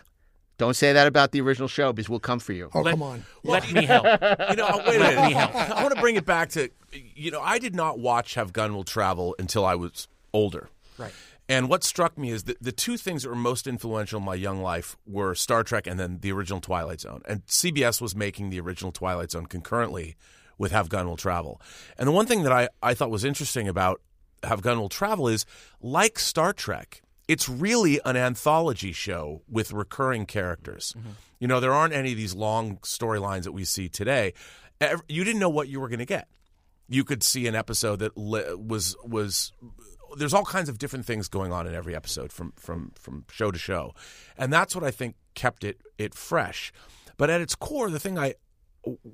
[0.59, 2.71] don't say that about the original show because we'll come for you.
[2.75, 3.25] Oh, let, come on.
[3.43, 4.05] let me help.
[4.05, 5.37] You know, wait a minute.
[5.37, 8.75] I want to bring it back to, you know, I did not watch Have Gun
[8.75, 10.69] Will Travel until I was older.
[10.99, 11.13] Right.
[11.53, 14.35] And what struck me is that the two things that were most influential in my
[14.35, 17.21] young life were Star Trek and then the original Twilight Zone.
[17.29, 20.17] And CBS was making the original Twilight Zone concurrently
[20.57, 21.61] with Have Gun Will Travel.
[21.99, 24.01] And the one thing that I, I thought was interesting about
[24.45, 25.45] Have Gun Will Travel is
[25.83, 30.95] like Star Trek, it's really an anthology show with recurring characters.
[30.97, 31.11] Mm-hmm.
[31.39, 34.33] You know, there aren't any of these long storylines that we see today.
[35.07, 36.29] You didn't know what you were going to get
[36.89, 39.53] you could see an episode that li- was was
[40.17, 43.51] there's all kinds of different things going on in every episode from from from show
[43.51, 43.95] to show.
[44.37, 46.73] And that's what i think kept it it fresh.
[47.17, 48.35] But at its core the thing i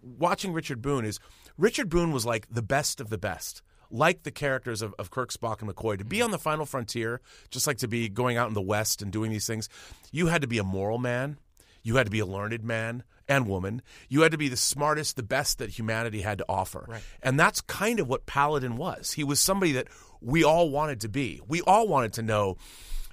[0.01, 1.21] watching richard boone is
[1.59, 5.33] richard boone was like the best of the best like the characters of, of Kirk,
[5.33, 8.49] Spock, and McCoy, to be on the final frontier, just like to be going out
[8.49, 9.69] in the West and doing these things,
[10.13, 11.39] you had to be a moral man.
[11.83, 13.83] You had to be a learned man and woman.
[14.09, 16.87] You had to be the smartest, the best that humanity had to offer.
[17.23, 19.12] And that's kind of what Paladin was.
[19.12, 19.88] He was somebody that
[20.21, 21.41] we all wanted to be.
[21.47, 22.57] We all wanted to know.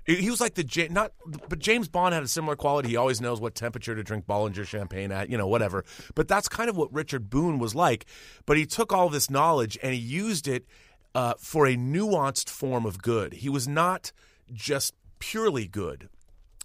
[0.06, 1.14] He was like the not,
[1.50, 2.90] but James Bond had a similar quality.
[2.90, 5.84] He always knows what temperature to drink Bollinger champagne at, you know, whatever.
[6.14, 8.06] But that's kind of what Richard Boone was like.
[8.46, 10.68] But he took all this knowledge and he used it
[11.16, 13.34] uh, for a nuanced form of good.
[13.34, 14.12] He was not
[14.54, 16.08] just purely good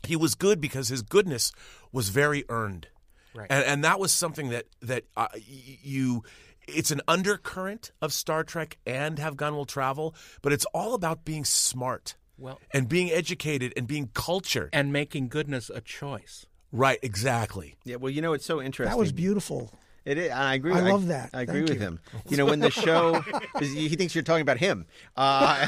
[0.04, 1.52] he was good because his goodness
[1.92, 2.88] was very earned,
[3.34, 3.46] Right.
[3.50, 6.24] and and that was something that that uh, you.
[6.68, 11.24] It's an undercurrent of Star Trek and Have Gun Will Travel, but it's all about
[11.24, 14.68] being smart, Well- and being educated and being cultured.
[14.72, 16.46] and making goodness a choice.
[16.70, 17.76] right, exactly.
[17.84, 18.90] Yeah, well, you know, it's so interesting.
[18.92, 19.72] That was beautiful.
[20.04, 20.72] It is, and I agree.
[20.72, 21.30] I love that.
[21.34, 21.86] I agree Thank with you.
[21.86, 22.00] him.
[22.28, 23.22] You know, when the show,
[23.60, 24.86] he thinks you're talking about him.
[25.16, 25.66] Uh,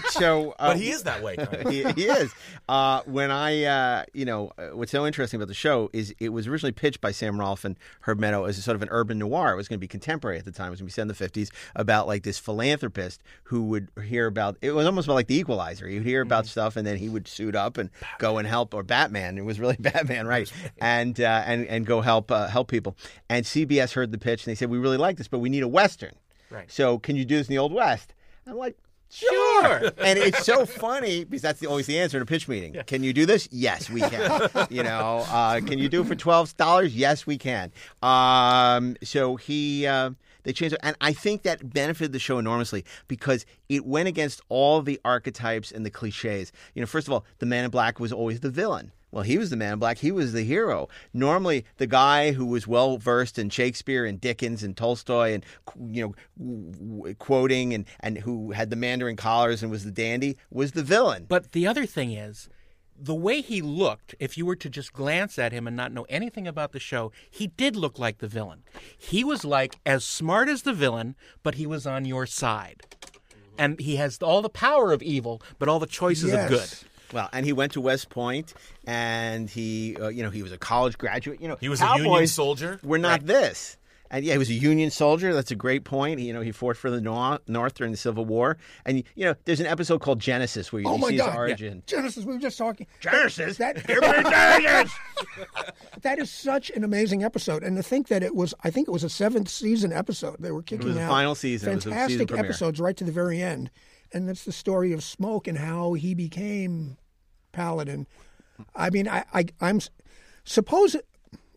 [0.10, 1.36] so, uh, But he is that way.
[1.36, 1.70] Kind of.
[1.72, 2.32] he, he is.
[2.68, 6.30] Uh, when I, uh, you know, uh, what's so interesting about the show is it
[6.30, 9.18] was originally pitched by Sam Rolfe and Herb Meadow as a sort of an urban
[9.18, 9.52] noir.
[9.52, 10.68] It was going to be contemporary at the time.
[10.68, 13.90] It was going to be set in the fifties about like this philanthropist who would
[14.02, 14.56] hear about.
[14.62, 15.86] It was almost like the Equalizer.
[15.86, 18.72] He would hear about stuff and then he would suit up and go and help.
[18.72, 19.36] Or Batman.
[19.36, 20.50] It was really Batman, right?
[20.80, 22.96] And uh, and and go help uh, help people.
[23.28, 23.44] And
[23.74, 25.68] CBS heard the pitch and they said, "We really like this, but we need a
[25.68, 26.14] western.
[26.50, 26.70] Right.
[26.70, 28.14] So can you do this in the old west?"
[28.46, 28.76] I'm like.
[29.10, 29.92] Sure.
[29.98, 32.82] and it's so funny because that's the, always the answer in a pitch meeting.
[32.86, 33.48] Can you do this?
[33.52, 34.50] Yes, we can.
[34.70, 36.96] you know, uh, can you do it for twelve dollars?
[36.96, 37.70] Yes, we can.
[38.02, 39.86] Um, so he.
[39.86, 40.10] Uh,
[40.44, 44.40] they changed it, and I think that benefited the show enormously because it went against
[44.48, 46.52] all the archetypes and the cliches.
[46.74, 48.92] You know, first of all, the Man in Black was always the villain.
[49.14, 49.98] Well, he was the man in black.
[49.98, 50.88] He was the hero.
[51.12, 55.44] Normally, the guy who was well versed in Shakespeare and Dickens and Tolstoy and
[55.88, 59.92] you know w- w- quoting and and who had the Mandarin collars and was the
[59.92, 61.26] dandy was the villain.
[61.28, 62.48] But the other thing is,
[63.00, 66.06] the way he looked, if you were to just glance at him and not know
[66.08, 68.64] anything about the show, he did look like the villain.
[68.98, 72.82] He was like as smart as the villain, but he was on your side.
[73.56, 76.42] And he has all the power of evil, but all the choices Yes.
[76.44, 76.88] of good.
[77.14, 78.52] Well, and he went to West Point,
[78.86, 81.40] and he, uh, you know, he was a college graduate.
[81.40, 82.78] You know, He was a Union soldier.
[82.82, 83.76] We're not this.
[84.10, 85.34] And yeah, he was a Union soldier.
[85.34, 86.20] That's a great point.
[86.20, 88.58] You know, he fought for the North during the Civil War.
[88.84, 91.26] And you know, there's an episode called Genesis where you, Oh you see God!
[91.30, 91.82] his origin.
[91.86, 92.24] Genesis.
[92.24, 92.86] We were just talking.
[93.00, 94.98] Genesis, That, give me Genesis.
[96.02, 98.92] that is such an amazing episode, and to think that it was, I think it
[98.92, 100.36] was a seventh season episode.
[100.38, 101.70] They were kicking was the out final season.
[101.70, 102.44] It was season Fantastic premiere.
[102.44, 103.70] episodes right to the very end,
[104.12, 106.98] and that's the story of Smoke and how he became
[107.54, 108.06] Paladin.
[108.74, 109.80] I mean, I, I I'm
[110.44, 110.96] suppose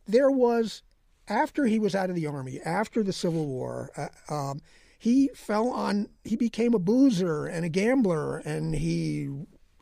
[0.07, 0.83] there was
[1.27, 3.91] after he was out of the army, after the Civil War.
[3.97, 4.61] Uh, um,
[4.97, 6.09] he fell on.
[6.23, 9.29] He became a boozer and a gambler, and he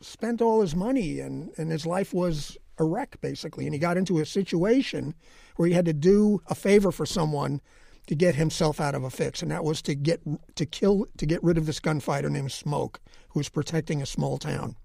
[0.00, 3.64] spent all his money, and and his life was a wreck basically.
[3.64, 5.14] And he got into a situation
[5.56, 7.60] where he had to do a favor for someone
[8.06, 10.20] to get himself out of a fix, and that was to get
[10.54, 13.00] to kill to get rid of this gunfighter named Smoke,
[13.30, 14.76] who was protecting a small town.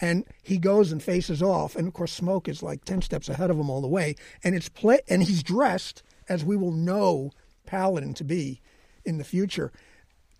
[0.00, 3.50] And he goes and faces off, and of course, Smoke is like ten steps ahead
[3.50, 4.14] of him all the way.
[4.44, 7.32] And it's play, and he's dressed as we will know
[7.66, 8.60] Paladin to be
[9.04, 9.72] in the future,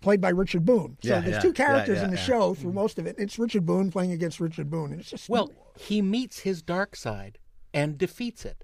[0.01, 0.97] played by Richard Boone.
[1.03, 2.23] So Yeah, there's yeah, two characters yeah, in the yeah.
[2.23, 2.61] show mm-hmm.
[2.61, 3.15] through most of it.
[3.17, 6.95] It's Richard Boone playing against Richard Boone, and it's just Well, he meets his dark
[6.95, 7.37] side
[7.73, 8.63] and defeats it,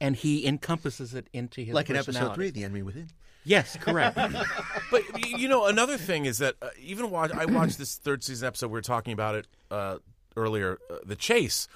[0.00, 3.10] and he encompasses it into his like in episode three, The Enemy Within.
[3.44, 4.18] Yes, correct.
[4.90, 8.46] But you know, another thing is that uh, even watch, I watched this third season
[8.46, 8.68] episode.
[8.68, 9.98] We were talking about it uh,
[10.34, 11.68] earlier, uh, the chase,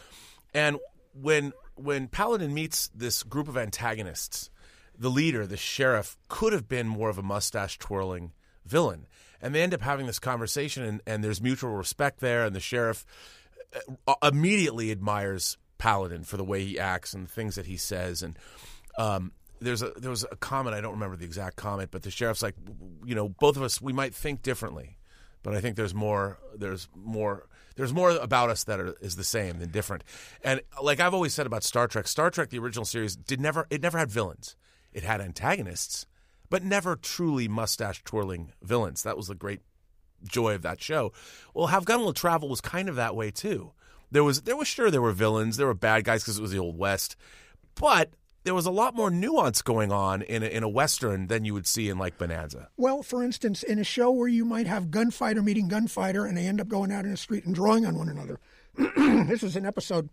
[0.55, 0.79] and
[1.13, 4.51] when when Paladin meets this group of antagonists,
[4.99, 8.33] the leader, the sheriff, could have been more of a mustache twirling
[8.65, 9.07] villain,
[9.43, 12.61] and they end up having this conversation, and, and there's mutual respect there, and the
[12.61, 13.05] sheriff
[14.07, 18.23] uh, immediately admires Paladin for the way he acts and the things that he says,
[18.23, 18.39] and
[18.97, 22.11] um, there's a there was a comment I don't remember the exact comment, but the
[22.11, 22.55] sheriff's like,
[23.05, 24.99] you know, both of us we might think differently,
[25.43, 27.47] but I think there's more there's more
[27.77, 30.05] there's more about us that are, is the same than different,
[30.43, 33.67] and like I've always said about Star Trek, Star Trek the original series did never
[33.71, 34.57] it never had villains,
[34.93, 36.07] it had antagonists,
[36.51, 39.03] but never truly mustache twirling villains.
[39.03, 39.61] That was the great
[40.25, 41.13] joy of that show.
[41.55, 43.73] Well, Have Gun Will Travel was kind of that way too.
[44.11, 46.51] There was there was sure there were villains, there were bad guys because it was
[46.51, 47.17] the old west,
[47.75, 48.11] but
[48.45, 51.55] there was a lot more nuance going on in a, in a western than you
[51.55, 52.69] would see in like Bonanza.
[52.77, 56.47] Well, for instance, in a show where you might have gunfighter meeting gunfighter and they
[56.47, 58.39] end up going out in the street and drawing on one another.
[59.27, 60.09] this is an episode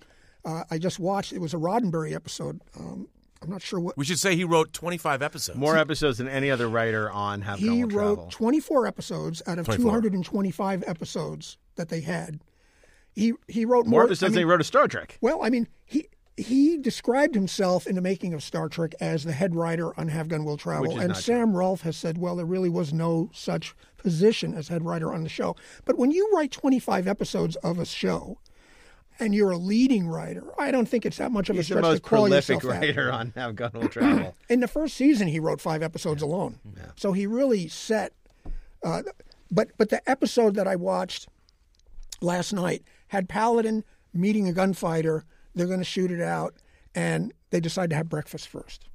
[0.45, 1.33] uh, I just watched.
[1.33, 2.61] It was a Roddenberry episode.
[2.77, 3.07] Um,
[3.41, 3.97] I'm not sure what.
[3.97, 5.57] We should say he wrote 25 episodes.
[5.57, 8.31] More episodes than any other writer on Have Gun He Will wrote Travel.
[8.31, 9.91] 24 episodes out of 24.
[9.91, 12.39] 225 episodes that they had.
[13.11, 14.03] He he wrote More more.
[14.05, 15.17] episodes I than he wrote a Star Trek.
[15.21, 16.07] Well, I mean, he
[16.39, 20.27] he described himself in the making of Star Trek as the head writer on Have
[20.27, 24.53] Gun Will Travel, and Sam Rolfe has said, well, there really was no such position
[24.53, 25.55] as head writer on the show.
[25.85, 28.39] But when you write 25 episodes of a show,
[29.19, 31.73] and you're a leading writer, I don't think it's that much of a He's the
[31.73, 32.87] stretch most to call prolific yourself that.
[32.87, 34.35] writer on Have Gun Will Travel.
[34.49, 36.59] In the first season, he wrote five episodes alone.
[36.95, 38.13] So he really set.
[38.83, 39.03] Uh,
[39.51, 41.27] but but the episode that I watched
[42.21, 45.25] last night had Paladin meeting a gunfighter.
[45.59, 46.55] They're going to shoot it out,
[46.95, 48.85] and they decide to have breakfast first.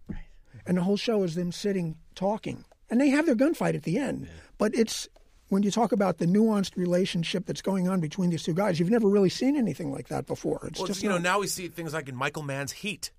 [0.65, 3.99] And the whole show is them sitting talking, and they have their gunfight at the
[3.99, 4.29] end.
[4.57, 5.07] But it's
[5.51, 8.89] when you talk about the nuanced relationship that's going on between these two guys, you've
[8.89, 10.67] never really seen anything like that before.
[10.67, 13.11] It's Well, just you know, now we see things like in Michael Mann's Heat,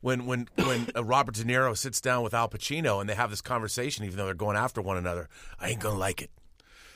[0.00, 3.28] when when when uh, Robert De Niro sits down with Al Pacino and they have
[3.28, 5.28] this conversation, even though they're going after one another.
[5.60, 6.30] I ain't gonna like it.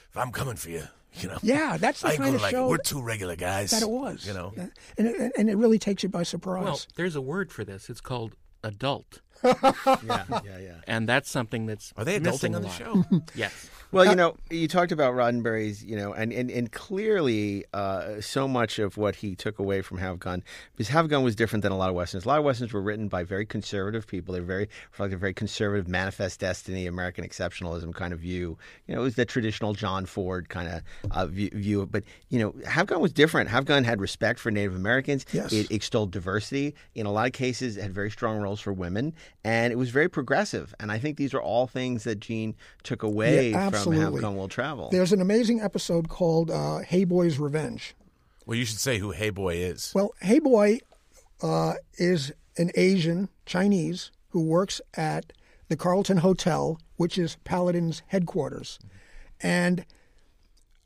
[0.09, 1.38] If I'm coming for you, you know.
[1.42, 2.68] yeah, that's the I kind of like show.
[2.68, 3.70] We're two regular guys.
[3.70, 4.27] that it was.
[4.27, 4.53] You know.
[4.57, 6.64] and it, and it really takes you by surprise.
[6.64, 7.90] well, there's a word for this.
[7.90, 10.75] It's called adult, yeah, yeah, yeah.
[10.87, 13.05] and that's something that's Are they missing adulting on the show?
[13.35, 13.71] Yes.
[13.93, 18.49] Well, you know, you talked about Roddenberry's, you know, and, and, and clearly uh, so
[18.49, 20.43] much of what he took away from Have Gun,
[20.75, 22.25] because Have Gun was different than a lot of Westerns.
[22.25, 24.33] A lot of Westerns were written by very conservative people.
[24.33, 28.57] They're very, reflected a very conservative manifest destiny, American exceptionalism kind of view.
[28.87, 31.85] You know, it was the traditional John Ford kind of uh, view, view.
[31.85, 33.51] But, you know, Have Gun was different.
[33.51, 35.27] Have Gun had respect for Native Americans.
[35.35, 35.53] Yes.
[35.53, 36.75] It extolled diversity.
[36.95, 39.13] In a lot of cases, it had very strong roles for women.
[39.45, 40.73] And it was very progressive.
[40.79, 44.21] And I think these are all things that Gene took away Yeah, from Have absolutely.
[44.21, 44.88] Gun Will Travel.
[44.92, 47.95] There's an amazing episode called uh, "Hey Boy's Revenge."
[48.47, 49.92] well, you should say who Hey Boy is.
[49.95, 50.81] Well, Hey Boy
[51.42, 55.33] uh, is an Asian Chinese who works at
[55.68, 58.79] the Carlton Hotel, which is Paladin's headquarters,
[59.40, 59.85] and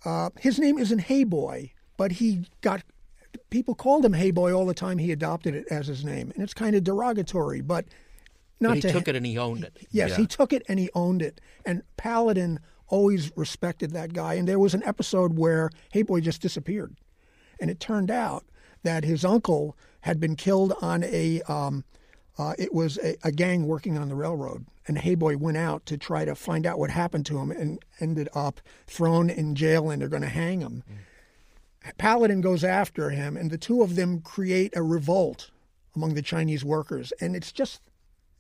[0.05, 2.83] uh, his name isn't Hey Boy, but he got
[3.51, 4.99] people called him Hey Boy all the time.
[4.99, 7.85] He adopted it as his name, and it's kind of derogatory, but
[8.61, 9.77] not But he to took it and he owned it.
[9.91, 10.17] Yes, Yeah.
[10.17, 11.41] he took it and he owned it.
[11.65, 14.35] And Paladin always respected that guy.
[14.35, 16.97] And there was an episode where Hey Boy just disappeared.
[17.61, 18.45] And it turned out
[18.83, 21.85] that his uncle had been killed on a um,
[22.39, 25.87] Uh, it was a, a gang working on the railroad, and Hey Boy went out
[25.87, 29.89] to try to find out what happened to him, and ended up thrown in jail,
[29.91, 30.83] and they're going to hang him.
[31.99, 35.51] Paladin goes after him, and the two of them create a revolt
[35.95, 37.81] among the Chinese workers, and it's just.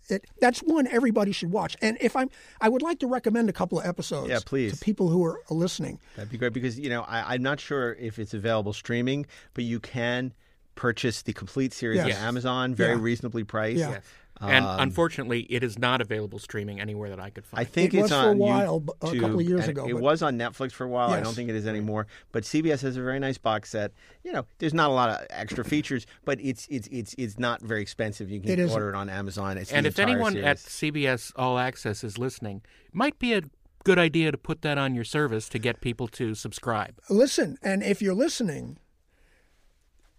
[0.08, 3.52] It, that's one everybody should watch, and if I'm, I would like to recommend a
[3.52, 4.28] couple of episodes.
[4.30, 4.72] Yeah, please.
[4.78, 5.98] to people who are listening.
[6.14, 9.64] That'd be great because you know I, I'm not sure if it's available streaming, but
[9.64, 10.32] you can
[10.76, 12.18] purchase the complete series Yes.
[12.18, 13.00] on Amazon, very Yeah.
[13.02, 13.78] reasonably priced.
[13.80, 14.00] Yeah.
[14.40, 17.60] And Um, unfortunately, it is not available streaming anywhere that I could find.
[17.60, 19.86] I think It it's was for a while, b- a YouTube, couple of years ago,
[19.88, 21.10] It but- was on Netflix for a while.
[21.10, 22.06] I don't think it is anymore.
[22.32, 23.92] But CBS has a very nice box set.
[24.24, 27.62] You know, there's not a lot of extra features, but it's it's it's it's not
[27.62, 28.30] very expensive.
[28.30, 28.70] You can isn't.
[28.70, 29.56] order it on Amazon.
[29.58, 30.58] It's and if entire anyone at.
[30.58, 33.42] CBS All Access is listening, might be a
[33.84, 36.98] good idea to put that on your service to get people to subscribe.
[37.08, 38.78] Listen, and if you're listening,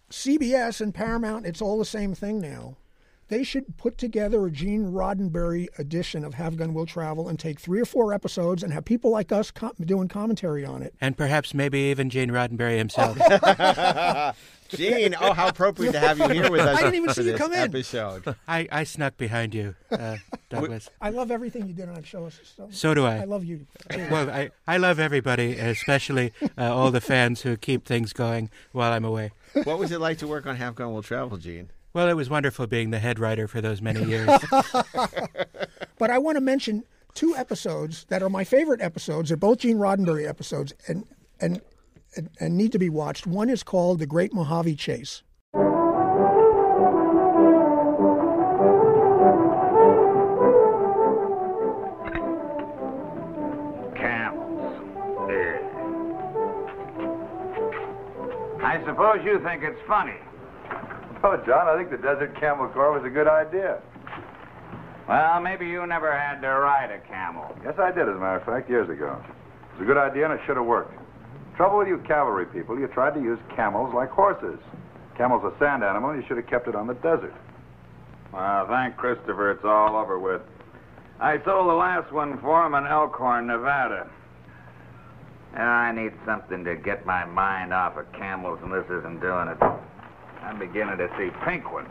[0.10, 2.78] CBS and Paramount, it's all the same thing now.
[3.30, 7.60] They should put together a Gene Roddenberry edition of Have Gun Will Travel and take
[7.60, 10.94] three or four episodes and have people like us com- doing commentary on it.
[11.02, 13.18] And perhaps maybe even Gene Roddenberry himself.
[14.70, 17.36] Gene, oh, how appropriate to have you here with us I didn't even see you
[17.36, 17.60] come in.
[17.60, 18.36] episode.
[18.48, 20.18] I, I snuck behind you, uh,
[20.50, 20.90] Douglas.
[21.02, 22.30] I love everything you did on that show.
[22.30, 23.20] So, So do I.
[23.20, 23.66] I love you.
[23.90, 28.92] Well, I, I love everybody, especially uh, all the fans who keep things going while
[28.92, 29.32] I'm away.
[29.64, 31.70] What was it like to work on Have Gun Will Travel, Gene?
[31.94, 34.30] Well, it was wonderful being the head writer for those many years.
[36.00, 36.84] But I want to mention
[37.16, 39.30] two episodes that are my favorite episodes.
[39.30, 41.06] They're both Gene Roddenberry episodes and
[41.40, 41.60] and
[42.16, 43.26] and, and need to be watched.
[43.26, 45.24] One is called The Great Mojave Chase.
[53.96, 54.76] Camels.
[55.30, 55.60] Yeah.
[58.64, 60.18] I suppose you think it's funny.
[61.24, 63.82] Oh, John, I think the Desert Camel Corps was a good idea.
[65.08, 67.56] Well, maybe you never had to ride a camel.
[67.64, 69.18] Yes, I did, as a matter of fact, years ago.
[69.24, 70.94] It was a good idea and it should have worked.
[71.56, 74.60] Trouble with you cavalry people, you tried to use camels like horses.
[75.18, 77.34] Camel's a sand animal, you should have kept it on the desert.
[78.32, 80.42] Well, thank Christopher, it's all over with.
[81.20, 84.08] I sold the last one for him in Elkhorn, Nevada.
[85.56, 89.58] I need something to get my mind off of camels, and this isn't doing it.
[90.48, 91.90] I'm beginning to see pink ones.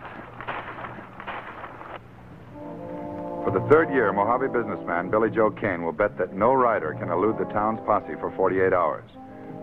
[3.44, 7.10] For the third year, Mojave businessman Billy Joe Kane will bet that no rider can
[7.10, 9.04] elude the town's posse for 48 hours.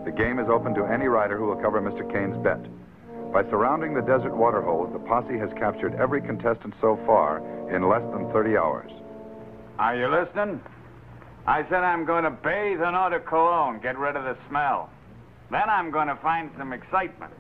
[0.06, 2.06] The game is open to any rider who will cover Mr.
[2.06, 2.62] Kane's bet.
[3.34, 7.42] By surrounding the desert waterholes, the posse has captured every contestant so far
[7.74, 8.92] in less than 30 hours.
[9.80, 10.62] Are you listening?
[11.48, 14.92] I said I'm going to bathe in eau de cologne, get rid of the smell.
[15.50, 17.34] Then I'm going to find some excitement.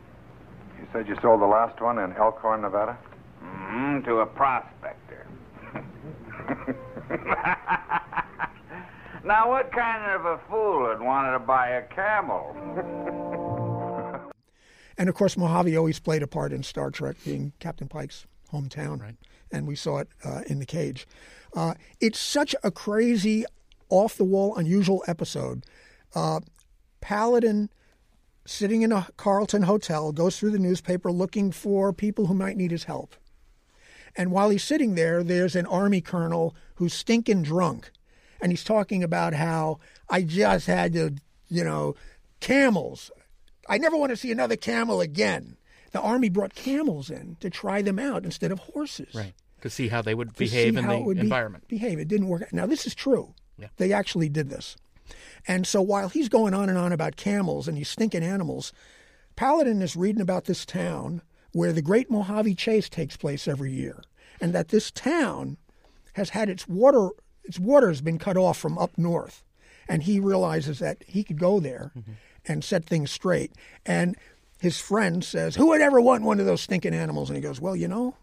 [0.83, 2.97] You said you sold the last one in Elkhorn, Nevada?
[3.41, 5.25] Mm, to a prospector.
[9.23, 12.53] now, what kind of a fool would want to buy a camel?
[14.95, 19.01] And of course, Mojave always played a part in Star Trek, being Captain Pike's hometown.
[19.01, 19.15] Right.
[19.51, 21.07] And we saw it uh, in the cage.
[21.55, 23.43] Uh, it's such a crazy,
[23.89, 25.65] off the wall, unusual episode.
[26.13, 26.41] Uh,
[27.01, 27.71] Paladin,
[28.45, 32.71] sitting in a Carlton hotel, goes through the newspaper looking for people who might need
[32.71, 33.15] his help.
[34.15, 37.91] And while he's sitting there, there's an army colonel who's stinking drunk.
[38.41, 39.79] And he's talking about how
[40.09, 41.15] I just had to,
[41.47, 41.95] you know,
[42.41, 43.09] camels.
[43.69, 45.57] I never want to see another camel again.
[45.91, 49.15] The army brought camels in to try them out instead of horses.
[49.15, 49.33] right.
[49.61, 51.69] To see how they would behave in the would be- environment.
[51.69, 51.97] behave.
[51.97, 52.51] It didn't work.
[52.51, 53.33] Now, this is true.
[53.57, 53.67] Yeah.
[53.77, 54.75] They actually did this.
[55.47, 58.71] And so while he's going on and on about camels and these stinking animals,
[59.35, 64.03] Paladin is reading about this town where the Great Mojave Chase takes place every year,
[64.41, 65.57] and that this town
[66.13, 67.09] has had its water
[67.43, 69.43] its water has been cut off from up north,
[69.89, 72.13] and he realizes that he could go there mm-hmm.
[72.45, 73.51] and set things straight.
[73.85, 74.15] And
[74.59, 77.59] his friend says, "Who would ever want one of those stinking animals?" And he goes,
[77.59, 78.15] "Well, you know,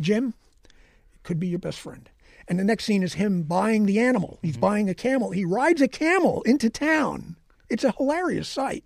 [0.00, 2.08] Jim, it could be your best friend."
[2.48, 4.38] And the next scene is him buying the animal.
[4.42, 5.30] He's buying a camel.
[5.30, 7.36] He rides a camel into town.
[7.68, 8.84] It's a hilarious sight.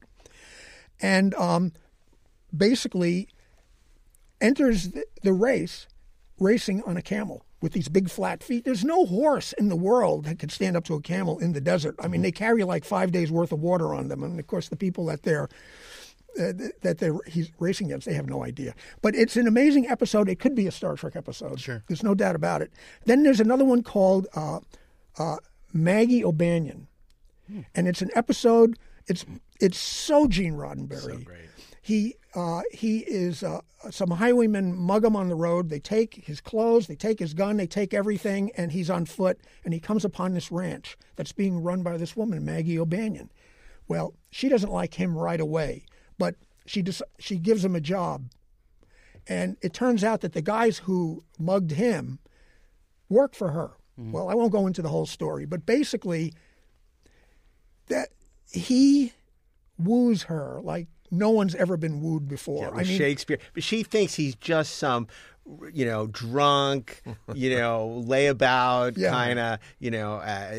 [1.00, 1.72] And um,
[2.56, 3.28] basically
[4.40, 5.86] enters the, the race
[6.38, 8.64] racing on a camel with these big flat feet.
[8.64, 11.60] There's no horse in the world that could stand up to a camel in the
[11.60, 11.96] desert.
[11.98, 14.22] I mean, they carry like five days worth of water on them.
[14.22, 15.48] And of course, the people that they're
[16.36, 18.74] that they're he's racing against, they have no idea.
[19.02, 20.28] But it's an amazing episode.
[20.28, 21.60] It could be a Star Trek episode.
[21.60, 21.82] Sure.
[21.88, 22.72] There's no doubt about it.
[23.04, 24.60] Then there's another one called uh,
[25.18, 25.36] uh,
[25.72, 26.88] Maggie O'Bannion,
[27.74, 28.78] and it's an episode.
[29.06, 29.24] It's
[29.60, 31.26] it's so Gene Roddenberry.
[31.82, 33.60] he uh, he is uh,
[33.90, 35.70] some highwaymen mug him on the road.
[35.70, 39.40] They take his clothes, they take his gun, they take everything, and he's on foot.
[39.64, 43.30] And he comes upon this ranch that's being run by this woman, Maggie O'Bannion.
[43.88, 45.84] Well, she doesn't like him right away,
[46.18, 46.36] but
[46.66, 48.30] she just she gives him a job,
[49.26, 52.18] and it turns out that the guys who mugged him
[53.08, 53.72] work for her.
[53.98, 54.12] Mm-hmm.
[54.12, 56.34] Well, I won't go into the whole story, but basically,
[57.86, 58.08] that
[58.50, 59.12] he
[59.78, 62.64] woos her like no one's ever been wooed before.
[62.64, 63.38] Yeah, I mean, Shakespeare.
[63.54, 65.06] But she thinks he's just some,
[65.72, 67.02] you know, drunk,
[67.34, 69.10] you know, layabout Yeah.
[69.10, 70.52] kind of, you know, uh,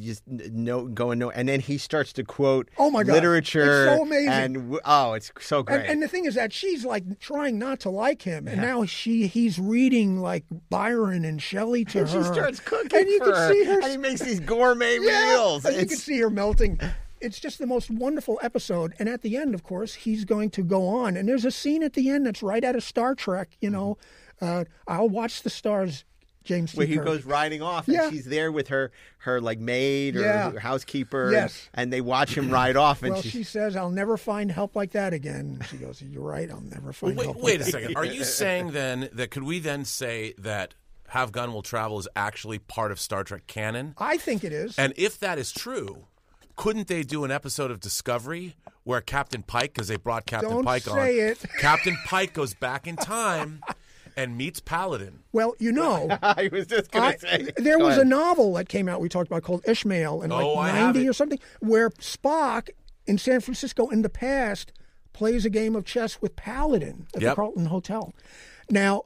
[0.00, 1.30] just no going no.
[1.30, 3.12] And then he starts to quote Oh, my God.
[3.12, 3.86] literature.
[3.86, 4.28] It's so amazing.
[4.28, 5.80] And oh, it's so great.
[5.82, 8.84] And, and the thing is that she's like trying not to like him, and now
[8.84, 12.22] she he's reading like Byron and Shelley to And her.
[12.24, 13.52] she starts cooking and you can her.
[13.52, 13.80] see her.
[13.80, 15.64] And he makes these gourmet yeah, meals.
[15.64, 16.80] and you can see her melting.
[17.20, 18.92] It's just the most wonderful episode.
[18.98, 21.16] And at the end, of course, he's going to go on.
[21.16, 23.56] And there's a scene at the end that's right out of Star Trek.
[23.62, 23.96] You know,
[24.44, 26.04] uh, I'll watch the stars.
[26.44, 26.72] James.
[26.72, 26.76] T.
[26.76, 27.06] where he Kirk.
[27.06, 28.10] goes riding off, and Yeah.
[28.10, 30.58] she's there with her, her like maid or Yeah.
[30.58, 31.70] housekeeper, Yes.
[31.72, 34.76] and they watch him ride off, and Well, she's, she says, "I'll never find help
[34.76, 36.50] like that again." She goes, "You're right.
[36.50, 37.96] I'll never find Wait, help." wait like a second.
[37.96, 40.74] Are you saying then that could we then say that
[41.08, 43.94] Have Gun Will Travel is actually part of Star Trek canon?
[43.96, 44.78] I think it is.
[44.78, 46.08] And if that is true,
[46.56, 50.64] couldn't they do an episode of Discovery where Captain Pike, because they brought Captain Don't
[50.64, 51.42] Pike on, it.
[51.58, 53.62] Captain Pike goes back in time
[54.16, 55.20] and meets Paladin?
[55.32, 58.06] well, you know, I was just gonna say there Go was ahead.
[58.06, 61.08] a novel that came out we talked about called Ishmael in like Oh, I 90
[61.08, 62.70] or something where Spock
[63.06, 64.72] in San Francisco in the past
[65.12, 68.12] plays a game of chess with Paladin at the Carlton Hotel.
[68.70, 69.02] Now,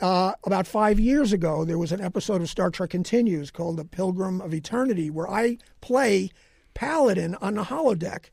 [0.00, 3.84] uh, about five years ago, there was an episode of Star Trek Continues called The
[3.84, 6.30] Pilgrim of Eternity where I play
[6.74, 8.26] Paladin on the holodeck.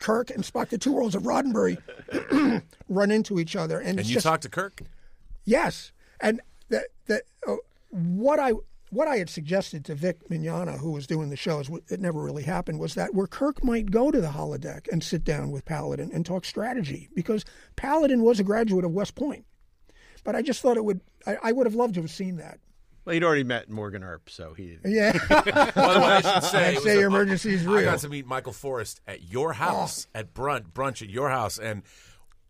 [0.00, 1.78] Kirk and Spock, the two worlds of Roddenberry,
[2.88, 4.82] run into each other, and, And you just talk to Kirk?
[5.44, 7.56] Yes, and that that uh,
[7.90, 8.52] what I
[8.90, 12.42] what I had suggested to Vic Mignogna, who was doing the shows, it never really
[12.42, 16.10] happened, was that where Kirk might go to the holodeck and sit down with Paladin
[16.12, 19.46] and talk strategy, because Paladin was a graduate of West Point.
[20.24, 21.00] But I just thought it would.
[21.26, 22.58] I, I would have loved to have seen that.
[23.04, 24.78] Well, he'd already met Morgan Earp, so he.
[24.84, 25.40] Yeah, By
[25.94, 27.78] the way, I should say, I'd it was say your emergency is real.
[27.78, 27.84] Oh.
[27.92, 31.82] got to meet Michael Forest at your house at brunch, brunch at your house, and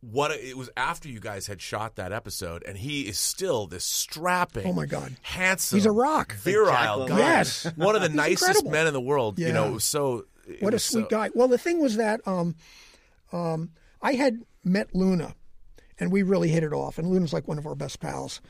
[0.03, 3.67] what a- it was after you guys had shot that episode, and he is still
[3.67, 5.17] this strapping, Oh, my God.
[5.23, 6.35] handsome, He's a rock.
[6.35, 7.19] virile guy.
[7.19, 7.65] Yes.
[7.77, 8.71] one of the nicest incredible.
[8.73, 9.39] men in the world.
[9.39, 9.71] You know, Yeah.
[9.71, 10.27] it was so.
[10.61, 11.31] what a sweet so- guy.
[11.35, 12.57] Well, the thing was that um,
[13.33, 13.71] um,
[14.03, 15.35] I had met Luna,
[16.01, 16.99] and we really hit it off.
[16.99, 18.41] And Luna's like one of our best pals.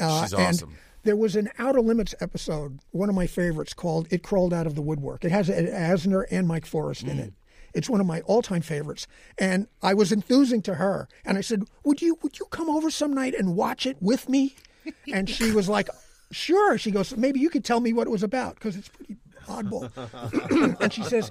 [0.00, 0.76] Uh, She's and awesome.
[1.04, 4.74] There was an Outer Limits episode, one of my favorites, called "It Crawled Out of
[4.74, 7.28] the Woodwork." It has Ed Asner and Mike Forest in Mm.
[7.28, 7.32] it.
[7.76, 9.06] It's one of my all-time favorites,
[9.38, 12.90] and I was enthusing to her, and I said, "Would you would you come over
[12.90, 14.56] some night and watch it with me?"
[15.12, 15.88] And she was like,
[16.32, 19.16] "Sure." She goes, "Maybe you could tell me what it was about because it's pretty
[19.46, 19.90] oddball."
[20.80, 21.30] and she says,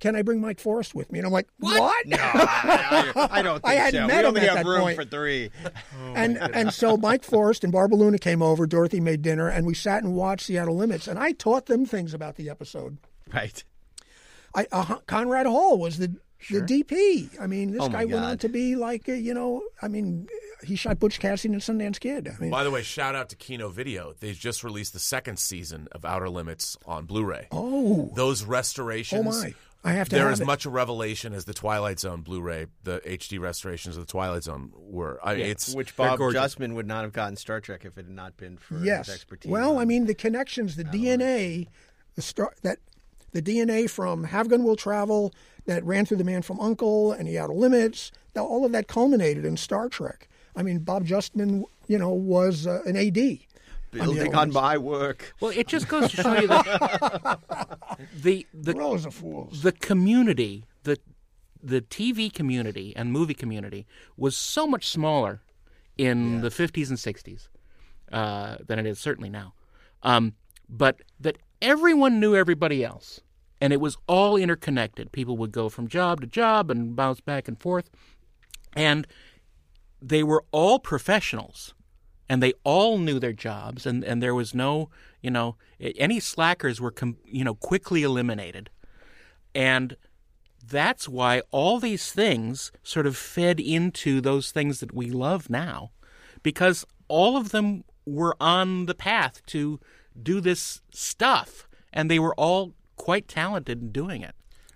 [0.00, 3.42] "Can I bring Mike Forest with me?" And I'm like, "What?" No, I, I- I
[3.42, 4.06] don't think I hadn't so.
[4.06, 4.96] met we him only at have that room point.
[4.96, 5.50] for three.
[5.64, 8.66] Oh, and and so Mike Forest and Barbara Luna came over.
[8.66, 11.06] Dorothy made dinner, and we sat and watched Seattle Limits.
[11.08, 12.98] And I taught them things about the episode.
[13.32, 13.62] Right.
[14.54, 16.14] I uh, Conrad Hall was the
[16.50, 17.40] the DP.
[17.40, 19.62] I mean, this Oh, my guy went on to be like uh, you know.
[19.80, 20.26] I mean,
[20.64, 22.28] he shot Butch Cassidy and Sundance Kid.
[22.28, 24.14] I mean, By the way, shout out to Kino Video.
[24.18, 27.48] They just released the second season of Outer Limits on Blu-ray.
[27.52, 29.26] oh, Those restorations.
[29.26, 29.54] Oh, my.
[29.84, 30.46] I have to They're have as it.
[30.46, 34.70] much a revelation as the Twilight Zone Blu-ray, the HD restorations of the Twilight Zone
[34.76, 35.18] were.
[35.24, 36.20] I, it's Which Bob.
[36.20, 39.06] Justman would not have gotten Star Trek if it had not been for yes.
[39.06, 39.50] his expertise.
[39.50, 41.66] Well, I mean, the connections, the DNA,
[42.14, 42.78] the star that
[43.32, 45.32] the DNA from Have Gun Will Travel
[45.66, 48.88] that ran through the Man from Uncle and the Outer Limits, that- all of that
[48.88, 50.28] culminated in Star Trek.
[50.54, 53.38] I mean, Bob Justman, you know, was uh, an AD.
[53.90, 55.34] building on my work.
[55.40, 57.38] Well, it just goes to show you that
[58.22, 59.62] the the Rows of fools.
[59.62, 60.98] the community, the
[61.62, 65.40] the TV community and movie community was so much smaller
[65.96, 67.48] in the 50s and 60s
[68.10, 69.54] uh, than it is certainly now.
[70.02, 70.34] Um,
[70.68, 73.20] but that everyone knew everybody else,
[73.60, 75.12] and it was all interconnected.
[75.12, 77.88] People would go from job to job and bounce back and forth,
[78.74, 79.06] and
[80.02, 81.72] they were all professionals.
[82.28, 83.84] And they all knew their jobs.
[83.84, 84.88] And, and there was no
[85.20, 86.94] you know any slackers were
[87.26, 88.70] you know quickly eliminated.
[89.54, 89.96] And
[90.66, 95.90] that's why all these things sort of fed into those things that we love now.
[96.42, 99.78] Because all of them were on the path to
[100.20, 104.34] do this stuff and they were all quite talented in doing it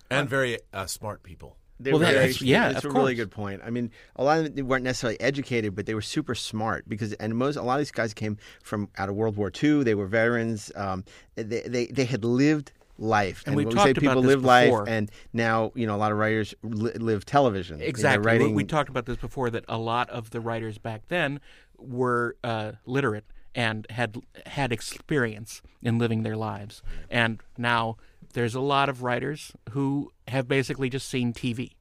[0.09, 1.57] and very uh, smart people.
[1.79, 3.61] They Well, were very- that's- yeah, it's of a really good point.
[3.63, 6.89] I mean, a lot of them they weren't necessarily educated, but they were super smart
[6.89, 9.83] because, and most a lot of these guys came from out of World War II.
[9.83, 10.71] They were veterans.
[10.75, 11.03] Um,
[11.35, 14.29] they, they they had lived life, And we've when we say talked about people this
[14.37, 14.89] live life, before.
[14.89, 17.77] and now you know a lot of writers li- live television.
[17.77, 18.39] You know, Exactly.
[18.39, 21.39] We- We, talked about this before that a lot of the writers back then
[21.77, 23.25] were uh, literate
[23.57, 26.81] and had had experience in living their lives.
[27.09, 27.97] And now
[28.33, 31.71] there's a lot of writers who have basically just seen TV.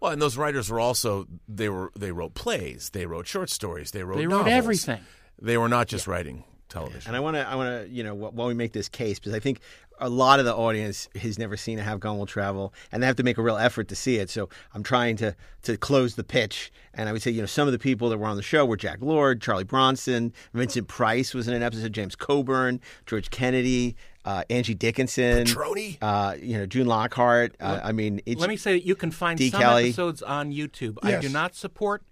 [0.00, 3.90] Well, and those writers were also they were they wrote plays, they wrote short stories,
[3.90, 4.54] they wrote They wrote novels.
[4.54, 5.00] everything.
[5.42, 7.08] They were not just writing television.
[7.08, 9.18] And I want to, I want to, you know, wh- while we make this case,
[9.18, 9.60] because I think
[10.00, 13.06] a lot of the audience has never seen a Have Gun Will Travel, and they
[13.06, 14.30] have to make a real effort to see it.
[14.30, 16.72] So I'm trying to to close the pitch.
[16.94, 18.64] And I would say, you know, some of the people that were on the show
[18.64, 23.96] were Jack Lord, Charlie Bronson, Vincent Price was in an episode, James Coburn, George Kennedy,
[24.24, 25.98] uh, Angie Dickinson, Petroni?
[26.00, 27.54] uh, you know, June Lockhart.
[27.60, 29.50] Uh, I mean, it's, Let me say that you can find D.
[29.50, 29.84] some Kelly.
[29.84, 30.98] episodes on YouTube.
[31.02, 32.02] I do not support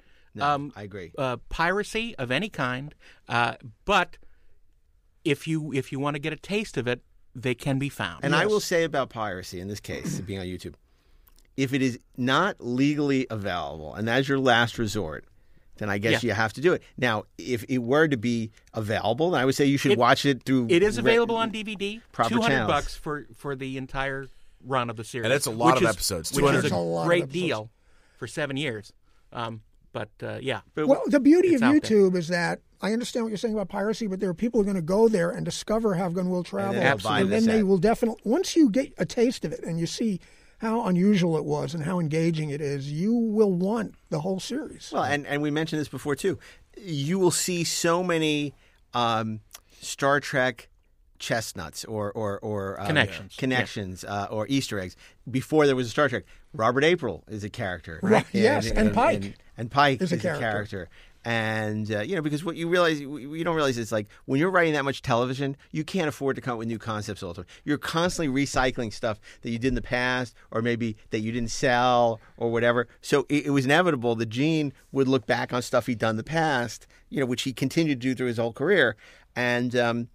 [0.41, 1.13] um, I agree.
[1.17, 2.95] uh, piracy of any kind,
[3.29, 3.55] uh,
[3.85, 4.17] but
[5.25, 7.03] if you if you want to get a taste of it,
[7.35, 8.25] they can be found.
[8.25, 10.75] And I will say about piracy in this case, being on YouTube,
[11.57, 15.25] if it is not legally available and that's your last resort,
[15.79, 16.29] then I guess Yeah.
[16.29, 16.83] you have to do it.
[16.97, 20.25] Now, if it were to be available, then I would say you should It- watch
[20.25, 20.69] it through.
[20.71, 22.01] It is re- available on DVD.
[22.13, 22.71] proper Two hundred channels.
[22.71, 24.29] bucks for for the entire
[24.65, 26.59] run of the series, And it's a lot which of is- episodes, which 200.
[26.61, 27.71] is It's a lot a of great deal
[28.17, 28.93] for seven years.
[29.33, 29.63] Um,
[29.93, 31.61] but uh, yeah, Well, the beauty of.
[31.61, 34.63] YouTube is that I understand what you're saying about piracy, but there are people who
[34.63, 37.63] are going to go there and discover Have Gun Will Travel, they'll and then they
[37.63, 40.21] will definitely once you get a taste of it and you see
[40.59, 44.91] how unusual it was and how engaging it is, you will want the whole series.
[44.93, 46.39] Well, and, and we mentioned this before too.
[46.77, 48.53] You will see so many
[48.93, 49.41] um,
[49.81, 50.69] Star Trek
[51.19, 53.37] chestnuts or or or um, Connections.
[53.39, 54.95] connections, uh, or Easter eggs
[55.31, 56.25] before there was a Star Trek.
[56.53, 60.37] Robert April is a character, Right, yes, and Pike and, and Pike is is, a
[60.37, 60.89] a character.
[61.27, 64.51] And uh, you know, because what you realize, you don't realize it's like when you're
[64.51, 67.45] writing that much television, you can't afford to come up with new concepts all the
[67.45, 67.51] time.
[67.65, 71.51] You're constantly recycling stuff that you did in the past, or maybe that you didn't
[71.51, 72.89] sell, or whatever.
[73.01, 76.17] So it, it was inevitable that Gene would look back on stuff he'd done in
[76.17, 78.97] the past, you know, which he continued to do through his whole career,
[79.35, 80.09] and um.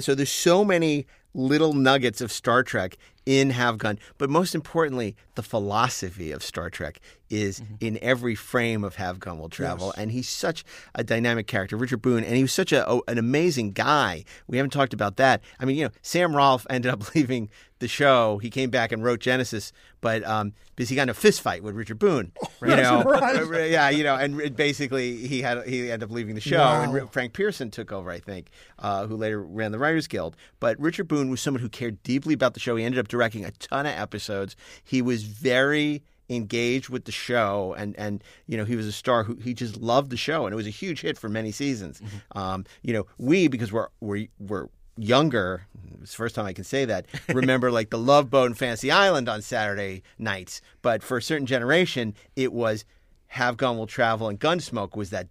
[0.00, 2.96] So there's so many little nuggets of Star Trek
[3.28, 6.98] in Have Gun, but most importantly, the philosophy of Star Trek
[7.28, 7.74] is mm-hmm.
[7.80, 10.64] in every frame of Have Gun Will Travel, and he's such
[10.94, 14.24] a dynamic character, Richard Boone, and he was such a, a- an amazing guy.
[14.46, 15.42] We haven't talked about that.
[15.60, 18.38] I mean, you know, Sam Rolfe ended up leaving the show.
[18.38, 21.62] He came back and wrote Genesis, but um, because he got in a fist fight
[21.62, 23.70] with Richard Boone, you know, Surprise.
[23.70, 27.32] yeah, you know, and basically he had he ended up leaving the show, and Frank
[27.32, 30.36] Pierson took over, I think, uh, who later ran the Writers Guild.
[30.60, 32.76] But Richard Boone was someone who cared deeply about the show.
[32.76, 34.56] He ended up directing a ton of episodes.
[34.84, 39.24] He was very engaged with the show and and you know he was a star
[39.24, 42.02] who he just loved the show and it was a huge hit for many seasons
[42.32, 44.68] um you know we because we're we're, we're
[44.98, 45.62] younger
[46.02, 48.90] it's the first time i can say that remember like the love boat and fantasy
[48.90, 52.84] island on saturday nights but for a certain generation it was
[53.28, 55.28] have gun will travel and gunsmoke was that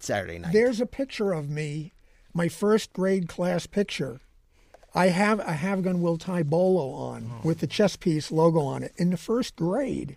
[0.00, 1.92] saturday night There's a picture of me,
[2.34, 4.20] my first grade class picture.
[4.94, 7.40] I have a Have Gun Will Tie bolo on Oh.
[7.48, 10.16] with the chess piece logo on it in the first grade.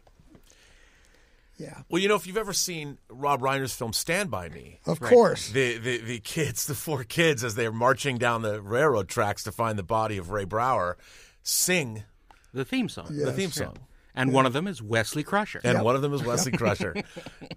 [1.58, 5.00] Yeah, Well, you know, if you've ever seen Rob Reiner's film Stand By Me, of
[5.00, 5.50] course.
[5.52, 9.52] the, the the kids, the four kids, as they're marching down the railroad tracks to
[9.52, 10.98] find the body of Ray Brower,
[11.44, 12.04] sing
[12.54, 13.78] the theme song, the theme song.
[14.16, 15.62] and one of them is Wesley Crusher.
[15.64, 16.94] And one of them is Wesley Crusher.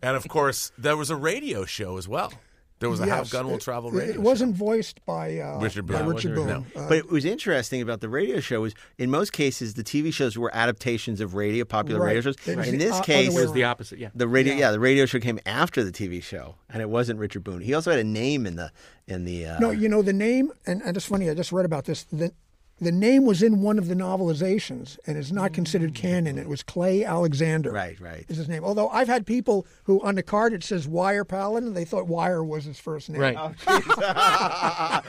[0.02, 2.32] and of course, there was a radio show as well.
[2.80, 5.38] There was a Have Yes, Gun Will it- Travel it- radio It wasn't voiced by
[5.38, 6.14] uh, Richard by Boone.
[6.14, 6.46] Richard Boone.
[6.46, 6.64] no.
[6.80, 10.12] Uh, But it was interesting about the radio show was in most cases the TV
[10.12, 12.06] shows were adaptations of radio popular Right.
[12.14, 12.36] radio shows.
[12.46, 13.98] It was In this o- case, It was the opposite.
[13.98, 14.10] Yeah.
[14.14, 14.70] the radio yeah.
[14.70, 17.60] the radio show came after the TV show, and it wasn't Richard Boone.
[17.62, 18.70] He also had a name in the
[19.06, 21.28] in the uh, no, you know the name, and, and it's funny.
[21.30, 22.04] I just read about this.
[22.12, 22.32] The,
[22.80, 26.06] the name was in one of the novelizations, and it's not considered mm-hmm.
[26.08, 26.38] canon.
[26.38, 27.72] It was Clay Alexander.
[27.72, 28.24] right right.
[28.28, 28.64] Is his name?
[28.64, 32.44] Although I've had people who on the card it says Wire Paladin, they thought Wire
[32.44, 33.20] was his first name.
[33.20, 33.36] Right.
[33.38, 33.52] Oh,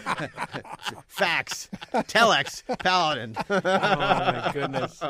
[1.08, 3.36] Fax, telex, paladin.
[3.50, 5.02] oh my goodness.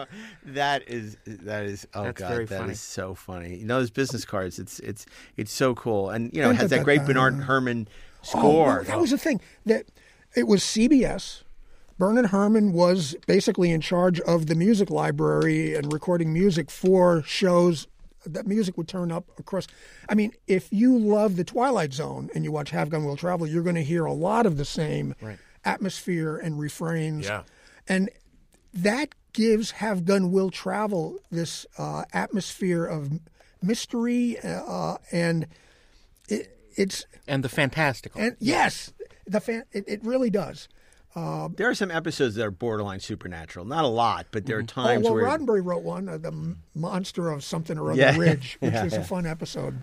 [0.45, 2.73] that is that is oh That's god very that is funny.
[2.75, 3.55] so funny.
[3.57, 4.59] You know those business cards.
[4.59, 5.05] It's it's
[5.37, 7.43] it's so cool, and you know it Dun, has that great Bernard dun.
[7.43, 7.87] Herrmann
[8.21, 8.83] Oh, score.
[8.85, 9.85] that was the thing that
[10.35, 11.43] it was CBS.
[11.99, 17.87] Bernard Herrmann was basically in charge of the music library and recording music for shows.
[18.25, 19.67] That music would turn up across.
[20.09, 23.45] I mean, if you love the Twilight Zone and you watch Have Gun Will Travel,
[23.47, 25.13] you're going to hear a lot of the same
[25.65, 27.25] atmosphere and refrains.
[27.25, 27.43] Yeah.
[27.87, 28.09] And
[28.73, 33.19] that gives Have Gun Will Travel this uh, atmosphere of
[33.61, 35.47] mystery uh, and
[36.29, 38.21] it, it's And the fantastical.
[38.21, 38.93] and yes,
[39.27, 40.67] the fan, it, it really does.
[41.15, 43.65] There are some episodes that are borderline supernatural.
[43.65, 46.55] Not a lot, but there are Oh times well, where Roddenberry wrote one, uh, the
[46.75, 48.17] monster of something or other Yeah.
[48.17, 48.99] ridge, which Yeah, was yeah.
[48.99, 49.81] a fun episode.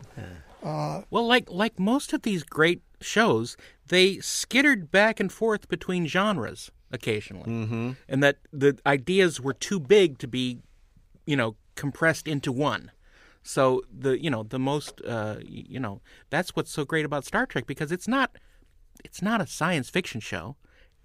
[0.63, 3.57] Well, like like most of these great shows,
[3.89, 7.91] they skittered back and forth between genres occasionally, mm-hmm.
[8.09, 10.61] and that the ideas were too big to be,
[11.27, 12.91] you know, compressed into one.
[13.43, 16.01] So the you know the most uh, you know
[16.31, 18.37] that's what's so great about Star Trek because it's not
[19.05, 20.57] it's not a science fiction show,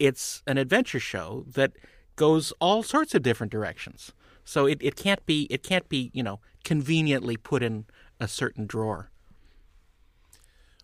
[0.01, 1.73] it's an adventure show that
[2.15, 4.11] goes all sorts of different directions.
[4.43, 7.85] So it, it can't be it can't be you know conveniently put in
[8.19, 9.11] a certain drawer.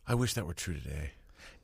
[0.08, 1.12] I wish that were true today.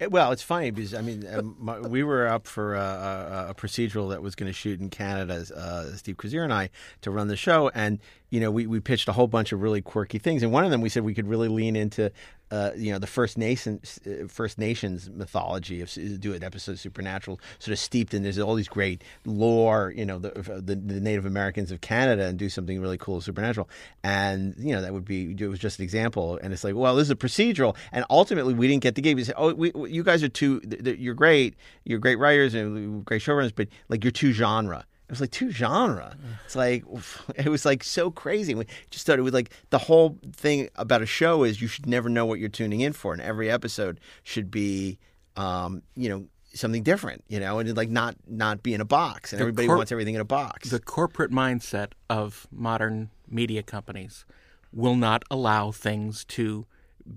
[0.09, 3.53] Well, it's funny because I mean, um, my, we were up for a, a, a
[3.53, 7.27] procedural that was going to shoot in Canada, uh, Steve Krazier and I, to run
[7.27, 7.99] the show, and
[8.33, 10.71] you know, we, we pitched a whole bunch of really quirky things, and one of
[10.71, 12.11] them we said we could really lean into,
[12.49, 16.79] uh, you know, the First Nations uh, First Nations mythology of do an episode of
[16.79, 20.99] Supernatural, sort of steeped in there's all these great lore, you know, the, the the
[20.99, 23.69] Native Americans of Canada, and do something really cool Supernatural,
[24.03, 26.95] and you know that would be it was just an example, and it's like, well,
[26.95, 29.15] this is a procedural, and ultimately we didn't get the game.
[29.15, 33.21] We said, oh, we, you guys are too, you're great, you're great writers and great
[33.21, 34.87] showrunners, but like you're too genre.
[35.13, 36.17] It was like two genre.
[36.45, 36.83] It's like
[37.35, 38.55] it was like so crazy.
[38.55, 42.09] We just started with like the whole thing about a show is you should never
[42.09, 44.97] know what you're tuning in for, and every episode should be,
[45.35, 47.23] um, you know, something different.
[47.27, 50.15] You know, and like not not be in a box, and everybody cor- wants everything
[50.15, 50.69] in a box.
[50.69, 54.25] The corporate mindset of modern media companies
[54.71, 56.65] will not allow things to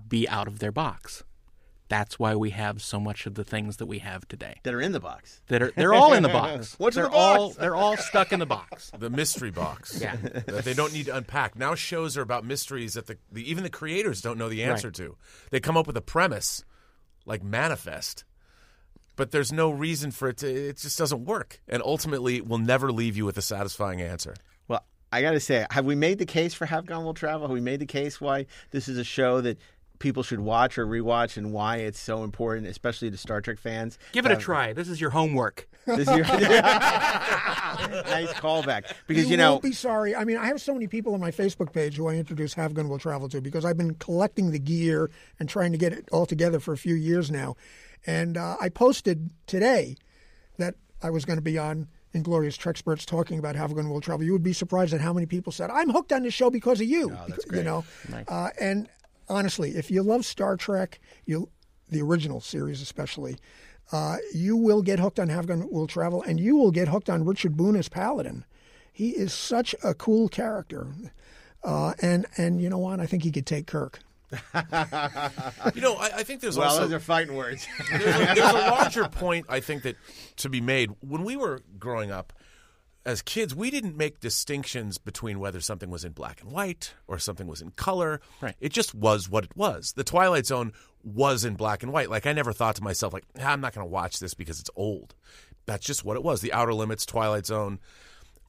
[0.07, 1.23] be out of their box.
[1.89, 4.59] That's why we have so much of the things that we have today.
[4.63, 5.41] that are in the box.
[5.47, 6.75] That are they're all in the box.
[6.79, 7.17] What's they're the box?
[7.39, 8.91] all they're all stuck in the box.
[8.99, 9.99] The mystery box.
[10.01, 10.15] Yeah.
[10.17, 11.55] that they don't need to unpack.
[11.57, 14.87] Now shows are about mysteries that the, the even the creators don't know the answer
[14.89, 14.95] Right.
[14.95, 15.15] to.
[15.51, 16.65] They come up with a premise,
[17.25, 18.25] like Manifest,
[19.15, 20.47] but there's no reason for it to.
[20.69, 24.35] It just doesn't work, and ultimately will never leave you with a satisfying answer.
[24.67, 27.47] Well, I got to say, have we made the case for Have Gun Will Travel?
[27.47, 29.57] Have we made the case why this is a show that
[29.99, 33.97] people should watch or rewatch, and why it's so important, especially to Star Trek fans?
[34.11, 34.73] Give it a try.
[34.73, 35.67] This is your homework.
[35.85, 36.43] This is your nice
[38.33, 40.15] callback because you, know won't be sorry.
[40.15, 42.73] I mean, I have so many people on my Facebook page who I introduce Have
[42.73, 46.07] Gun Will Travel to because I've been collecting the gear and trying to get it
[46.11, 47.55] all together for a few years now.
[48.05, 49.95] And uh, I posted today
[50.57, 54.25] that I was going to be on Inglorious Treksperts talking about Have Gun Will Travel.
[54.25, 56.81] You would be surprised at how many people said, "I'm hooked on this show because
[56.81, 57.65] of you." Oh, that's You great.
[57.65, 57.83] know,
[58.27, 58.89] uh, and
[59.29, 61.49] honestly, if you love Star Trek, you
[61.89, 63.37] the original series especially.
[63.91, 67.09] Uh, you will get hooked on Have Gun Will Travel, and you will get hooked
[67.09, 68.43] on Richard Boone as Paladin.
[68.91, 70.87] He is such a cool character,
[71.63, 72.99] uh, and and you know what?
[72.99, 73.99] I think he could take Kirk.
[75.73, 77.65] You know, I, I think there's well, also those are fighting words.
[77.89, 79.95] there's, a, there's a larger point I think that
[80.37, 80.91] to be made.
[80.99, 82.33] When we were growing up
[83.07, 87.17] as kids, we didn't make distinctions between whether something was in black and white or
[87.17, 88.19] something was in color.
[88.41, 88.53] Right.
[88.59, 89.93] It just was what it was.
[89.93, 90.73] The Twilight Zone
[91.05, 92.09] was in black and white.
[92.09, 94.59] Like I never thought to myself, like "Ah, I'm not going to watch this because
[94.59, 95.15] it's old.
[95.65, 96.41] That's just what it was.
[96.41, 97.79] The Outer Limits, Twilight Zone,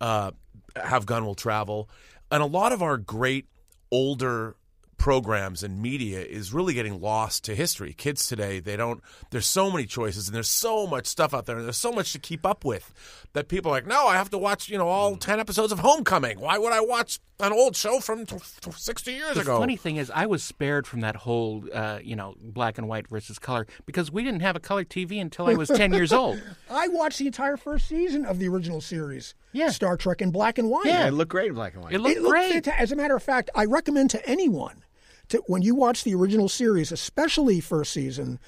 [0.00, 0.32] uh,
[0.74, 1.88] Have Gun Will Travel,
[2.32, 3.46] and a lot of our great
[3.92, 4.56] older
[4.98, 7.94] programs and media is really getting lost to history.
[7.94, 11.56] Kids today, they don't there's so many choices and there's so much stuff out there
[11.56, 12.92] and there's so much to keep up with
[13.32, 15.78] that people are like, "No, I have to watch, you know, all 10 episodes of
[15.80, 16.40] Homecoming.
[16.40, 19.60] Why would I watch an old show from t- t- 60 years The ago?" The
[19.60, 23.06] funny thing is, I was spared from that whole, uh, you know, black and white
[23.08, 26.42] versus color because we didn't have a color TV until I was 10 years old.
[26.70, 29.70] I watched the entire first season of the original series, Yeah.
[29.70, 30.86] Star Trek in black and white.
[30.86, 31.06] Yeah.
[31.06, 31.92] it looked great in black and white.
[31.92, 32.64] It looked It looked great.
[32.64, 34.82] fanta- As a matter of fact, I recommend to anyone
[35.30, 38.38] to when you watch the original series, especially first season.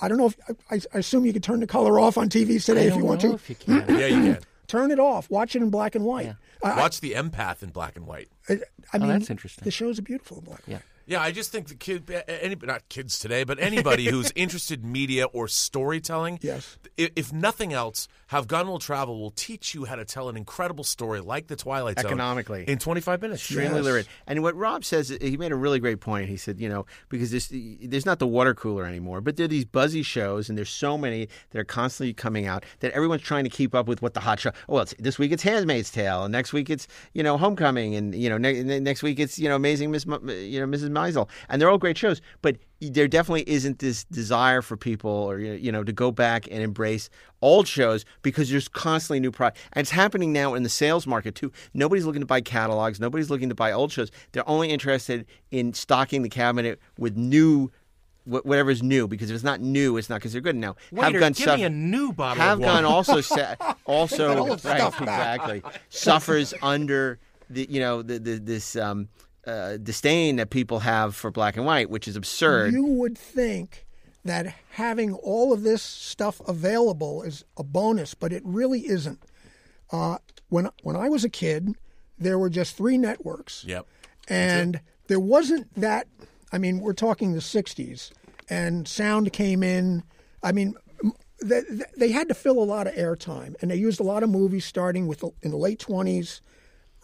[0.00, 0.36] I don't know if
[0.70, 3.04] I, I assume you could turn the color off on TVs today I if you
[3.04, 3.34] want to.
[3.34, 3.84] if you can.
[3.98, 4.38] yeah, you can.
[4.66, 5.30] Turn it off.
[5.30, 6.34] Watch it in black and white.
[6.62, 8.28] I, Watch The Empath in black and white.
[8.48, 8.58] I, I
[8.94, 9.64] oh, mean, that's interesting.
[9.64, 10.60] The show's are beautiful in black.
[10.66, 10.76] and Yeah.
[10.78, 10.84] white.
[11.06, 14.90] Yeah, I just think the kid, any, not kids today, but anybody who's interested in
[14.92, 16.78] media or storytelling, Yes.
[16.98, 20.36] i- if nothing else, Have Gun Will Travel will teach you how to tell an
[20.36, 22.64] incredible story like The Twilight Zone Economically.
[22.66, 23.42] in 25 minutes.
[23.42, 23.84] extremely Yes.
[23.84, 24.06] literate.
[24.26, 26.28] And what Rob says, he made a really great point.
[26.28, 29.48] He said, you know, because there's, there's not the water cooler anymore, but there are
[29.48, 33.44] these buzzy shows, and there's so many that are constantly coming out that everyone's trying
[33.44, 34.50] to keep up with what the hot show.
[34.68, 38.14] Oh, well, this week it's Handmaid's Tale, and next week it's you know Homecoming, and
[38.14, 40.90] you know ne- next week it's you know Amazing Miss, you know Mrs.
[40.94, 42.20] Maisel, and they're all great shows.
[42.42, 46.62] But there definitely isn't this desire for people, or you know, to go back and
[46.62, 47.10] embrace
[47.42, 51.34] old shows because there's constantly new product, and it's happening now in the sales market
[51.34, 51.50] too.
[51.74, 53.00] Nobody's looking to buy catalogs.
[53.00, 54.10] Nobody's looking to buy old shows.
[54.32, 57.70] They're only interested in stocking the cabinet with new.
[58.24, 60.56] wh- Whatever's new, because if it's not new, it's not because they're good.
[60.56, 63.54] Now, Waiter, Have Gun give suffer- me a new bottle Have Gun also sa-
[63.86, 67.18] also right, exactly suffers under
[67.50, 69.08] the you know the, the this um,
[69.46, 72.72] uh, disdain that people have for black and white, which is absurd.
[72.72, 73.86] You would think
[74.24, 79.22] that having all of this stuff available is a bonus, but it really isn't.
[79.92, 80.18] Uh,
[80.48, 81.74] when when I was a kid,
[82.18, 83.86] there were just three networks, Yep.
[84.28, 86.06] and there wasn't that.
[86.52, 88.10] I mean, we're talking the '60s,
[88.48, 90.02] and sound came in.
[90.42, 90.74] I mean,
[91.42, 91.62] they,
[91.96, 94.64] they had to fill a lot of airtime, and they used a lot of movies
[94.64, 96.40] starting with the, in the late 20s,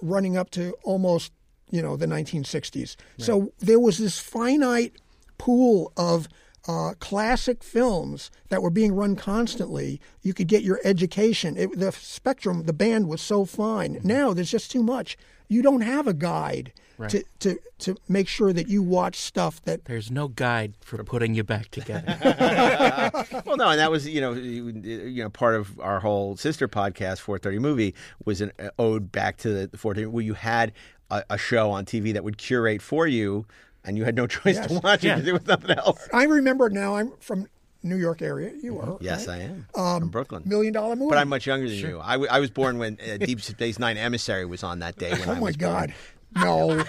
[0.00, 1.32] running up to almost
[1.70, 2.96] you know the 1960s.
[3.18, 4.94] So there was this finite
[5.38, 6.28] pool of
[6.68, 10.00] uh, classic films that were being run constantly.
[10.22, 11.56] You could get your education.
[11.56, 14.00] It, the spectrum, the band was so fine.
[14.04, 15.16] Now there's just too much.
[15.48, 16.72] You don't have a guide
[17.08, 21.34] to, to to make sure that you watch stuff that There's no guide for putting
[21.34, 22.18] you back together.
[23.46, 26.68] well, no, and that was you know you you know part of our whole sister
[26.68, 27.94] podcast, 430 movie,
[28.24, 30.72] was an ode back to the 430 where you had
[31.10, 33.46] a, a show on TV that would curate for you,
[33.84, 34.82] and you had no choice to Yes.
[34.82, 35.14] watch it Yeah.
[35.14, 36.08] because there was nothing else.
[36.12, 36.96] I remember now.
[36.96, 37.46] I'm from
[37.82, 38.52] New York area.
[38.62, 39.40] You are Yes, right?
[39.40, 39.66] I am
[40.00, 40.42] from Brooklyn.
[40.44, 41.10] Million Dollar Movie.
[41.10, 41.98] But I'm much younger than you.
[42.00, 45.12] I, w- I was born when uh, Deep Space Nine Emissary was on that day.
[45.12, 45.72] When Oh I my was born.
[45.72, 45.94] God.
[46.36, 46.84] No.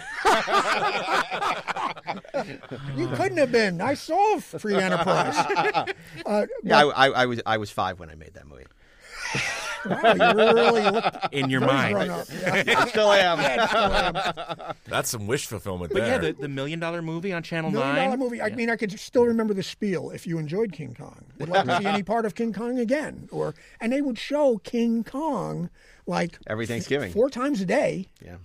[2.95, 3.81] you couldn't have been.
[3.81, 5.35] I saw Free Enterprise.
[6.25, 8.65] Uh, Yeah, I, I, I was I was five when I made that movie.
[9.85, 11.93] Wow, you really looked in your very mind.
[11.95, 12.27] grown up.
[12.41, 12.79] Yeah.
[12.79, 14.73] I still am.
[14.87, 18.05] That's some wish fulfillment But yeah, the, the million dollar movie on Channel Million 9.
[18.05, 18.41] dollar movie.
[18.41, 20.09] I mean, I could still remember the spiel.
[20.11, 23.27] If you enjoyed King Kong, would like to see any part of King Kong again,
[23.31, 25.69] or and they would show King Kong
[26.07, 27.11] like Every Thanksgiving.
[27.11, 28.37] four times a day, Yeah.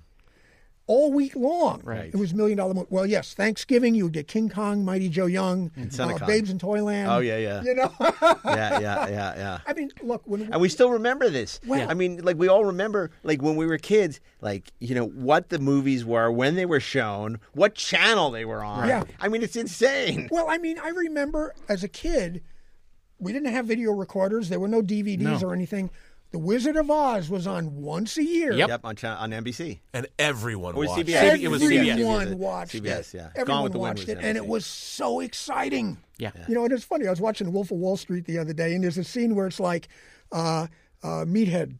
[0.86, 1.80] All week long.
[1.82, 2.10] Right.
[2.12, 2.86] It was Million Dollar Movie.
[2.90, 6.58] Well, yes, Thanksgiving you would get King Kong, Mighty Joe Young, of uh, Babes in
[6.58, 7.10] Toyland.
[7.10, 7.92] Oh yeah, yeah, You know.
[8.00, 9.58] yeah, yeah, yeah, yeah.
[9.66, 11.60] I mean, look when And we still remember this.
[11.66, 15.06] Well- I mean, like we all remember, like when we were kids, like you know
[15.06, 18.88] what the movies were, when they were shown, what channel they were on.
[18.88, 19.04] Yeah.
[19.20, 20.28] I mean, it's insane.
[20.30, 22.42] Well, I mean, I remember as a kid,
[23.18, 24.48] we didn't have video recorders.
[24.48, 25.90] There were no DVDs or anything.
[26.36, 28.52] The Wizard of Oz was on once a year.
[28.52, 28.68] Yep.
[28.68, 29.78] Yep, on cha- on NBC.
[29.94, 31.06] and everyone Or watched.
[31.06, 31.40] CBS.
[31.40, 31.88] It was CBS.
[31.92, 32.34] Everyone CBS.
[32.34, 33.14] watched CBS, it.
[33.14, 33.20] yeah.
[33.22, 34.42] Gone Everyone with the Wind watched was it, and NBC.
[34.42, 35.96] it was so exciting.
[36.18, 36.32] Yeah.
[36.46, 37.06] You know, and it's funny.
[37.06, 39.46] I was watching Wolf of Wall Street the other day, and there's a scene where
[39.46, 39.88] it's like
[40.30, 40.66] uh,
[41.02, 41.78] uh, Meathead,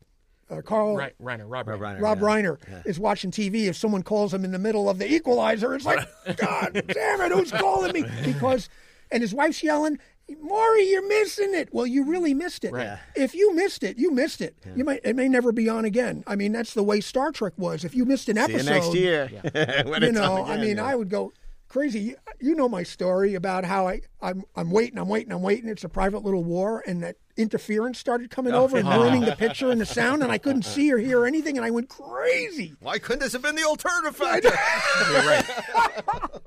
[0.50, 0.96] uh, Carl.
[0.96, 1.98] Right, Reiner, Rob, Rob Reiner.
[1.98, 2.24] Reiner, Rob yeah.
[2.26, 3.66] Reiner is watching TV.
[3.66, 5.98] If someone calls him in the middle of the Equalizer, it's like,
[6.38, 8.06] God damn it, who's calling me?
[8.24, 8.70] Because,
[9.12, 9.98] and his wife's yelling,
[10.40, 11.68] Maury, you're missing it.
[11.72, 12.72] Well, you really missed it.
[12.72, 12.98] Right.
[13.14, 14.56] If you missed it, you missed it.
[14.74, 16.24] You might it may never be on again.
[16.26, 17.84] I mean, that's the way Star Trek was.
[17.84, 19.84] If you missed an See episode, you next year.
[19.88, 20.84] when you know, on I mean, yeah.
[20.86, 21.32] I would go
[21.68, 22.00] crazy.
[22.00, 25.68] You, you know my story about how I I'm I'm waiting, I'm waiting, I'm waiting.
[25.68, 29.36] It's a private little war, and that interference started coming Oh, over and ruining the
[29.38, 32.74] picture and the sound, and I couldn't see or hear anything, and I went crazy.
[32.80, 34.50] Why couldn't this have been the alternative factor?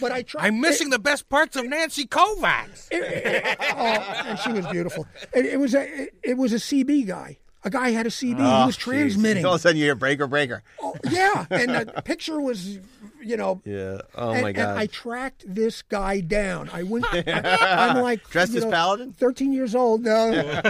[0.00, 0.46] But I tried.
[0.46, 2.88] I'm missing the best parts of Nancy Kovacs.
[2.92, 5.06] oh, and she was beautiful.
[5.34, 7.38] It, it was a it, it was a CB guy.
[7.64, 8.36] A guy had a CB.
[8.36, 8.80] he oh, was Jeez.
[8.80, 9.44] transmitting.
[9.44, 10.62] All of a sudden, you hear breaker, breaker.
[10.80, 12.78] Oh, yeah, and the picture was,
[13.22, 13.60] you know.
[13.64, 14.00] Yeah.
[14.14, 14.76] Oh and, my and God.
[14.76, 16.70] I tracked this guy down.
[16.72, 17.04] I went.
[17.12, 19.12] I, am like Dressed as know, Paladin?
[19.12, 20.02] Thirteen years old.
[20.02, 20.60] No,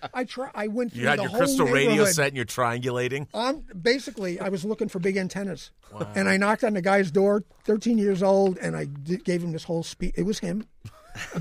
[0.14, 0.50] I try.
[0.54, 3.26] I went through You had the your whole crystal radio set and you're triangulating.
[3.34, 5.70] Um, basically, I was looking for big antennas,
[6.14, 7.44] and I knocked on the guy's door.
[7.64, 10.14] Thirteen years old, and I did, gave him this whole speech.
[10.16, 10.66] It was him.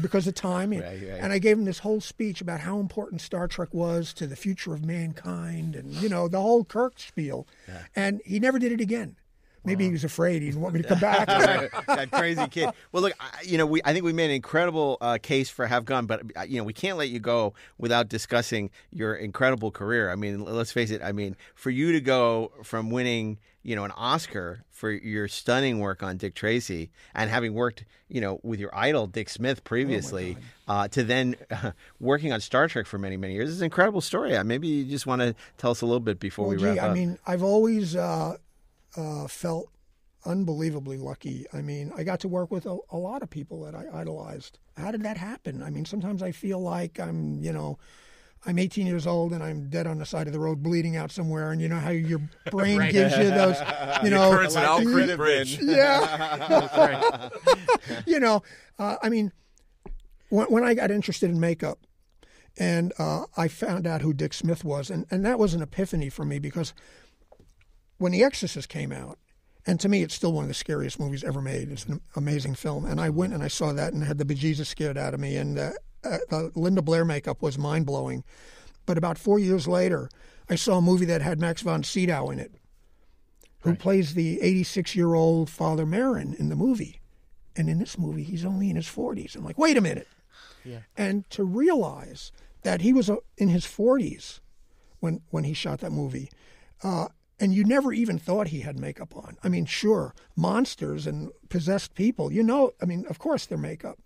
[0.01, 1.19] Because of time, Right, right.
[1.19, 4.35] and I gave him this whole speech about how important Star Trek was to the
[4.35, 7.45] future of mankind, and you know the whole Kirk spiel,
[7.95, 9.17] and he never did it again.
[9.67, 11.27] Maybe he was afraid he didn't want me to come back.
[11.27, 12.69] that crazy kid.
[12.91, 15.67] Well, look, I, you know, we I think we made an incredible uh, case for
[15.67, 19.71] Have Gun, but uh, you know, we can't let you go without discussing your incredible
[19.71, 20.09] career.
[20.11, 21.01] I mean, let's face it.
[21.03, 25.79] I mean, for you to go from winning, you know, an Oscar for your stunning
[25.79, 30.37] work on Dick Tracy and having worked, you know, with your idol Dick Smith previously,
[30.67, 34.01] uh, to then uh, working on Star Trek for many, many years is an incredible
[34.01, 34.37] story.
[34.37, 36.65] Uh, maybe you just want to tell us a little bit before Well, we gee,
[36.65, 37.95] wrap I mean, I've always
[38.97, 39.69] uh, felt
[40.25, 41.45] unbelievably lucky.
[41.53, 44.59] I mean, I got to work with a, a lot of people that I idolized.
[44.75, 45.63] How did that happen?
[45.63, 47.77] I mean, sometimes I feel like I'm, you know,
[48.45, 51.11] I'm 18 years old and I'm dead on the side of the road, bleeding out
[51.11, 52.19] somewhere, and you know how your
[52.51, 52.91] brain Right.
[52.91, 53.57] gives you those,
[54.03, 55.59] you know, Occurrence at Elk Creek Bridge.
[55.61, 57.29] yeah,
[58.05, 58.43] you know,
[58.79, 59.31] uh, I mean,
[60.29, 61.79] when, when I got interested in makeup,
[62.59, 66.09] and uh, I found out who Dick Smith was, and, and that was an epiphany
[66.09, 66.73] for me because
[67.97, 69.17] when The Exorcist came out,
[69.65, 71.69] and to me, it's still one of the scariest movies ever made.
[71.69, 74.67] It's an amazing film, and I went and I saw that and had the bejesus
[74.67, 75.35] scared out of me.
[75.35, 75.71] And uh,
[76.05, 78.23] uh, the Linda Blair makeup was mind blowing.
[78.85, 80.09] But about four years later,
[80.49, 82.53] I saw a movie that had Max von Sydow in it,
[83.61, 87.01] who plays the 86 year old Father Merrin in the movie.
[87.57, 89.35] And in this movie, he's only in his 40s.
[89.35, 90.07] I'm like, wait a minute.
[90.95, 92.31] And to realize
[92.63, 94.39] that he was uh, in his 40s
[94.99, 96.29] when when he shot that movie,
[96.83, 97.07] uh,
[97.39, 99.37] and you never even thought he had makeup on.
[99.43, 102.71] I mean, sure, monsters and possessed people, you know.
[102.81, 103.99] I mean, of course they're makeup,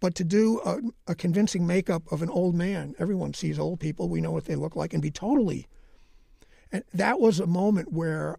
[0.00, 4.08] but to do a, a convincing makeup of an old man, everyone sees old people.
[4.08, 5.66] We know what they look like, and be totally.
[6.70, 8.38] And that was a moment where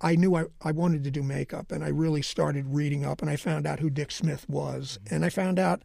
[0.00, 3.30] I knew I, I wanted to do makeup, and I really started reading up, and
[3.30, 5.14] I found out who Dick Smith was, mm-hmm.
[5.14, 5.82] and I found out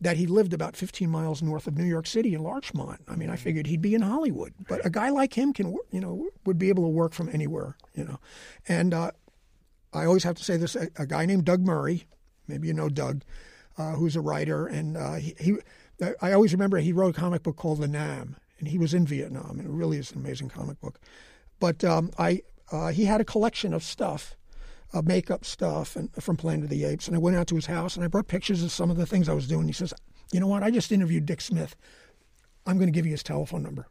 [0.00, 3.00] that he lived about 15 miles north of New York City in Larchmont.
[3.06, 6.00] I mean, I figured he'd be in Hollywood, but a guy like him can, you
[6.00, 8.18] know, would be able to work from anywhere, you know.
[8.66, 9.10] And uh,
[9.92, 12.04] I always have to say this: a, a guy named Doug Murray,
[12.48, 13.22] maybe you know Doug,
[13.76, 15.56] uh, who's a writer, and uh, he, he,
[16.22, 19.06] I always remember he wrote a comic book called The Nam, and he was in
[19.06, 20.98] Vietnam, and it really is an amazing comic book.
[21.58, 22.42] But um, I,
[22.72, 24.36] uh, he had a collection of stuff
[24.92, 27.06] uh, makeup stuff and from Planet of the Apes.
[27.06, 29.06] And I went out to his house and I brought pictures of some of the
[29.06, 29.66] things I was doing.
[29.66, 29.94] He says,
[30.32, 30.62] "You know what?
[30.62, 31.76] I just interviewed Dick Smith.
[32.66, 33.86] I'm going to give you his telephone number."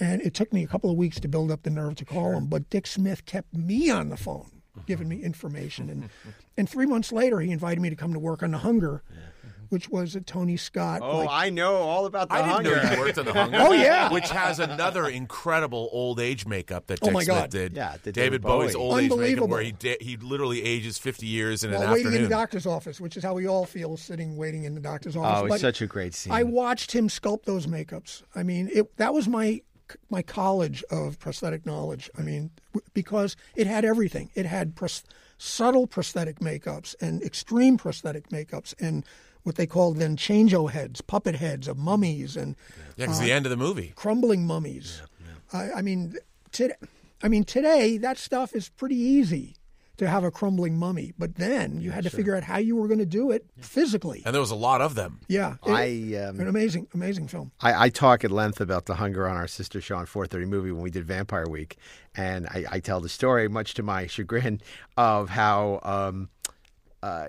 [0.00, 2.32] And it took me a couple of weeks to build up the nerve to call
[2.32, 5.90] him, but Dick Smith kept me on the phone, giving me information.
[5.90, 6.08] And
[6.56, 9.02] and three months later, he invited me to come to work on The Hunger,
[9.68, 11.00] which was a Tony Scott.
[11.02, 12.82] Oh, like, I know all about the I didn't hunger.
[12.82, 13.58] know you worked on the Hunger.
[13.60, 14.12] Oh, yeah.
[14.12, 17.50] which has another incredible old age makeup that Oh, Dick my Smith God.
[17.50, 17.72] did.
[17.74, 18.82] Yeah, David, David Bowie's Bowie.
[18.84, 22.12] old age makeup, where he da- he literally ages fifty years in while an waiting
[22.14, 25.16] in the doctor's office, which is how we all feel sitting waiting in the doctor's
[25.16, 25.40] office.
[25.42, 26.32] Oh, it's But such a great scene.
[26.32, 28.22] I watched him sculpt those makeups.
[28.34, 29.60] I mean, it that was my
[30.10, 32.10] my college of prosthetic knowledge.
[32.18, 32.50] I mean,
[32.94, 34.30] because it had everything.
[34.34, 35.02] It had pros-
[35.38, 39.04] subtle prosthetic makeups and extreme prosthetic makeups and
[39.42, 42.56] what they called then change-o heads, puppet heads of mummies and
[42.96, 43.92] yeah, because the end of the movie.
[43.96, 45.00] crumbling mummies.
[45.52, 46.14] I, I mean,
[46.52, 46.74] today,
[47.22, 49.54] I mean today that stuff is pretty easy
[49.96, 52.86] to have a crumbling mummy, but then you had to figure out how you were
[52.86, 54.22] going to do it physically.
[54.24, 55.20] And there was a lot of them.
[55.26, 57.50] Yeah, it- I um, an amazing, amazing film.
[57.60, 60.70] I, I talk at length about the hunger on our sister show on 4:30 movie
[60.70, 61.76] when we did Vampire Week,
[62.14, 64.60] and I, I tell the story, much to my chagrin,
[64.96, 66.28] of how um,
[67.02, 67.28] uh,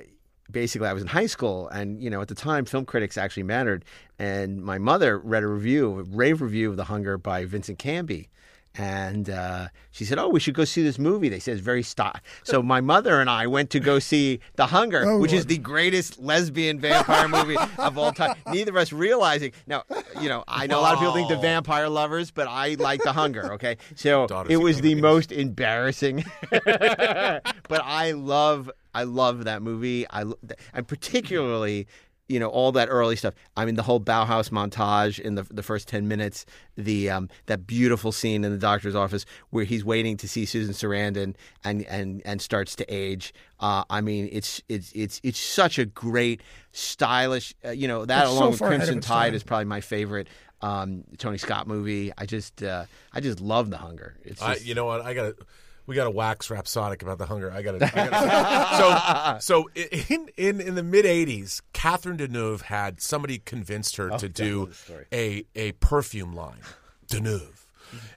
[0.49, 3.43] basically I was in high school, and you know at the time film critics actually
[3.43, 3.85] mattered,
[4.17, 8.29] and my mother read a review, a rave review of The Hunger by Vincent Canby.
[8.75, 11.81] And uh, she said, "Oh, we should go see this movie." They said it's very
[11.81, 12.15] style.
[12.43, 15.57] So my mother and I went to go see The Hunger, Oh, which is the
[15.57, 18.35] greatest lesbian vampire movie of all time.
[18.47, 19.53] Neither of us realizing.
[19.65, 19.83] Now,
[20.21, 23.01] you know, I know a lot of people think the vampire lovers, but I like
[23.01, 23.53] The Hunger.
[23.53, 28.69] Okay, so Daughters it was the most embarrassing, but I love,
[28.99, 30.07] I love that movie.
[30.09, 30.39] I lo-
[30.73, 31.87] and particularly.
[32.31, 33.33] You know all that early stuff.
[33.57, 36.45] I mean, the whole Bauhaus montage in the the first ten minutes,
[36.77, 40.75] the um, that beautiful scene in the doctor's office where he's waiting to see Susan
[40.75, 41.33] Sarandon
[41.63, 43.33] and and and starts to age.
[43.59, 47.55] Uh, I mean, it's it's it's it's such a great, stylish.
[47.65, 49.33] Uh, you know that It's so along with far ahead of Crimson Tide time.
[49.33, 50.27] is probably my favorite
[50.61, 52.11] um, Tony Scott movie.
[52.15, 54.15] I just uh, I just love The Hunger.
[54.23, 55.01] It's I, you know what?
[55.01, 55.45] I got to.
[55.89, 57.51] We got to wax rhapsodic about the hunger.
[57.51, 59.39] I got to.
[59.39, 59.69] so, so
[60.07, 64.69] in in in the mid '80s, Catherine Deneuve had somebody convinced her to do
[65.11, 66.59] a a perfume line,
[67.07, 67.65] Deneuve,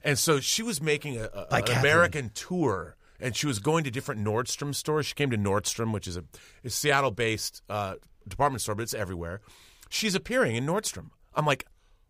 [0.04, 1.78] and so she was making a, a- an Catherine.
[1.78, 5.06] American tour, and she was going to different Nordstrom stores.
[5.06, 6.24] She came to Nordstrom, which is a,
[6.62, 7.94] a Seattle-based uh,
[8.28, 9.40] department store, but it's everywhere.
[9.88, 11.06] She's appearing in Nordstrom.
[11.34, 11.64] I'm like.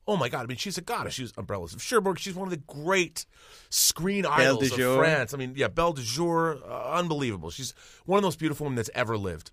[0.07, 0.43] Oh my God!
[0.43, 1.15] I mean, she's a goddess.
[1.15, 2.19] She's Umbrellas of Cherbourg.
[2.19, 3.25] She's one of the great
[3.71, 4.99] screen idols of.
[4.99, 5.33] France.
[5.33, 7.51] I mean, yeah, Belle de Jour, uh, unbelievable.
[7.51, 7.73] She's
[8.05, 9.53] one of the most beautiful women that's ever lived.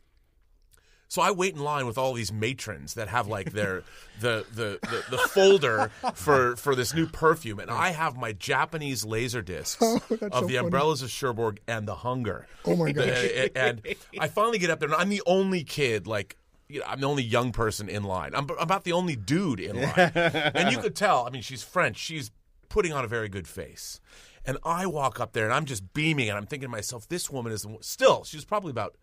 [1.08, 3.84] So I wait in line with all these matrons that have like their
[4.22, 9.04] the, the the the folder for for this new perfume, and I have my Japanese
[9.06, 10.56] laser discs Oh, of so the funny.
[10.58, 12.48] umbrellas of Cherbourg and the Hunger.
[12.66, 13.08] Oh, my gosh.
[13.40, 13.82] Uh, and
[14.20, 16.36] I finally get up there, and I'm the only kid like.
[16.70, 18.32] You know, I'm the only young person in line.
[18.36, 21.26] I'm I'm about the only dude in line, and you could tell.
[21.26, 21.98] I mean, she's French.
[21.98, 22.30] She's
[22.70, 24.00] putting on a very good face,
[24.46, 27.30] and I walk up there, and I'm just beaming, and I'm thinking to myself, this
[27.30, 28.24] woman is still.
[28.24, 28.96] She was probably about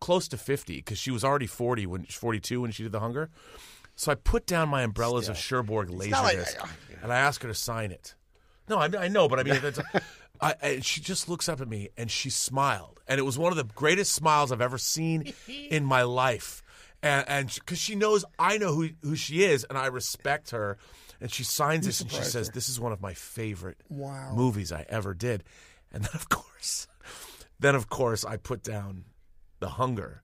[0.00, 3.28] close to 50 because she was already 40 when 42 when she did the hunger
[3.96, 6.38] So I put down my umbrellas of Cherbourg not like-
[7.02, 8.14] and I ask her to sign it.
[8.66, 9.60] No, I, I know, but I mean,
[10.42, 13.52] I, and she just looks up at me and she smiled, and it was one
[13.52, 15.32] of the greatest smiles I've ever seen
[15.70, 16.62] in my life,
[17.02, 20.78] and and because she knows I know who who she is, and I respect her,
[21.20, 24.32] and she signs this and she says, "This is one of my favorite Wow.
[24.34, 25.44] movies I ever did,"
[25.92, 26.86] and then of course,
[27.60, 29.04] then of course I put down
[29.58, 30.22] the hunger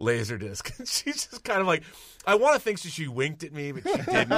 [0.00, 1.82] laserdisc and she's just kind of like
[2.26, 4.30] i want to think that she winked at me but she didn't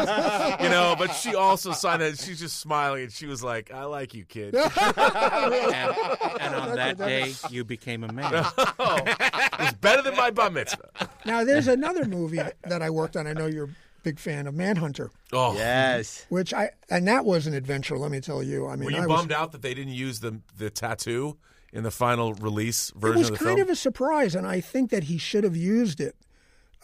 [0.62, 3.84] you know but she also signed it she's just smiling and she was like i
[3.84, 5.96] like you kid And,
[6.40, 8.32] and on that day, you became a man.
[8.34, 10.90] oh, it was better than my bar mitzvah
[11.24, 13.26] Now, there's another movie that I worked on.
[13.26, 16.26] I know you're a big fan of Manhunter, oh Yes.
[16.28, 17.96] which I and that was an adventure.
[17.98, 18.66] Let me tell you.
[18.66, 21.36] I mean, were you I was, bummed out that they didn't use the the tattoo
[21.72, 24.60] in the final release version it was of kind film of a surprise, and I
[24.60, 26.16] think that he should have used it.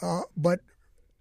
[0.01, 0.61] Uh, but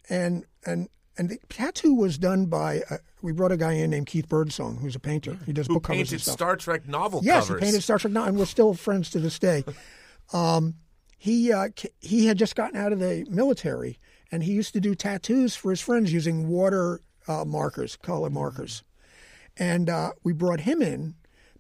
[0.10, 0.88] and and
[1.18, 4.78] and the tattoo was done by uh, we brought a guy in named Keith Birdsong,
[4.78, 5.38] who's a painter.
[5.46, 6.34] He does who book covers and painted stuff.
[6.34, 9.20] star trek novel yes, covers he painted Star Trek Now, and we're still friends to
[9.20, 9.64] this day.
[10.34, 10.76] Um,
[11.18, 11.70] he uh,
[12.02, 13.98] he had just gotten out of the military,
[14.30, 17.00] and he used to do tattoos for his friends using water
[17.30, 18.84] uh, markers, color markers.
[19.56, 21.16] And uh, we brought him in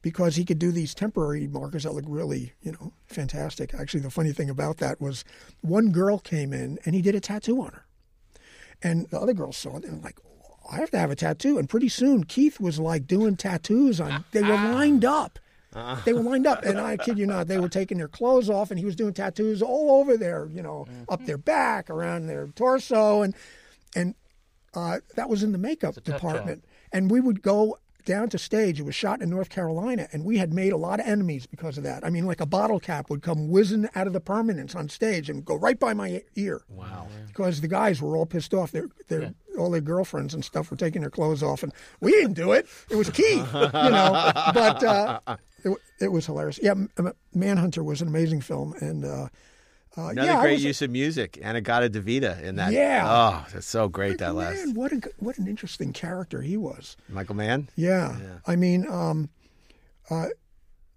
[0.08, 3.74] because he could do these temporary markers that look really, you know, fantastic.
[3.74, 5.26] Actually, the funny thing about that was
[5.60, 7.86] one girl came in and he did a tattoo on her.
[8.82, 10.18] And the other girls saw it and were like,
[10.72, 11.58] I have to have a tattoo.
[11.58, 15.40] And pretty soon, Keith was like doing tattoos on, they were lined up.
[16.06, 18.72] They were lined up, and I kid you not, they were taking their clothes off,
[18.72, 22.48] and he was doing tattoos all over their, you know, up their back, around their
[22.56, 23.36] torso, and
[23.94, 24.16] and
[24.74, 26.64] uh, that was in the makeup department.
[26.94, 27.78] And we would go
[28.08, 28.80] down to stage.
[28.80, 31.78] It was shot in North Carolina, and we had made a lot of enemies because
[31.78, 32.04] of that.
[32.04, 35.30] I mean, like a bottle cap would come whizzing out of the permanence on stage
[35.30, 36.62] and go right by my ear.
[36.70, 37.08] Wow!
[37.28, 38.72] Because the guys were all pissed off.
[38.72, 42.34] Their their all their girlfriends and stuff were taking their clothes off, and we didn't
[42.34, 42.66] do it.
[42.90, 44.32] It was Keith, you know.
[44.54, 45.20] But uh,
[45.64, 46.60] it, it was hilarious.
[46.64, 49.06] Yeah, M- M- Manhunter was an amazing film, and.
[49.06, 49.28] Uh,
[49.98, 51.38] uh, Another yeah, great was- use of music.
[51.38, 52.72] In-A-Gadda-Da-Vida in that.
[52.72, 53.06] Yeah.
[53.08, 54.58] Oh, that's so great, that last.
[54.66, 56.96] Man, what a what an interesting character he was.
[57.10, 57.70] Michael Mann?
[57.76, 58.18] Yeah.
[58.20, 58.38] yeah.
[58.46, 59.30] I mean, um,
[60.10, 60.28] uh,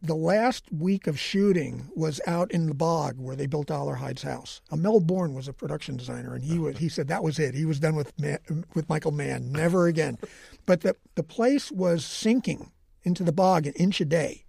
[0.03, 4.61] the last week of shooting was out in the bog where they built Dollarhyde's house.
[4.71, 7.55] Uh, Mel Bourne was a production designer, and he was he said that was it.
[7.55, 8.39] He was done with Man,
[8.75, 10.19] with Michael Mann, never again.
[10.67, 12.71] but the the place was sinking
[13.03, 14.45] into the bog an inch a day,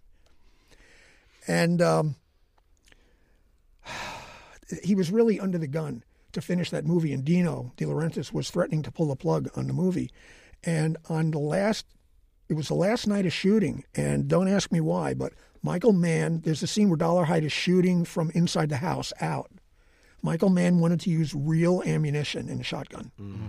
[1.47, 2.16] and um,
[4.84, 7.13] he was really under the gun to finish that movie.
[7.13, 10.11] And Dino De Laurentiis was threatening to pull the plug on the movie.
[10.63, 11.86] And on the last,
[12.49, 13.84] it was the last night of shooting.
[13.95, 18.05] And don't ask me why, but Michael Mann, there's a scene where Dollarhyde is shooting
[18.05, 19.51] from inside the house out.
[20.22, 23.11] Michael Mann wanted to use real ammunition in a shotgun.
[23.19, 23.47] Mm-hmm.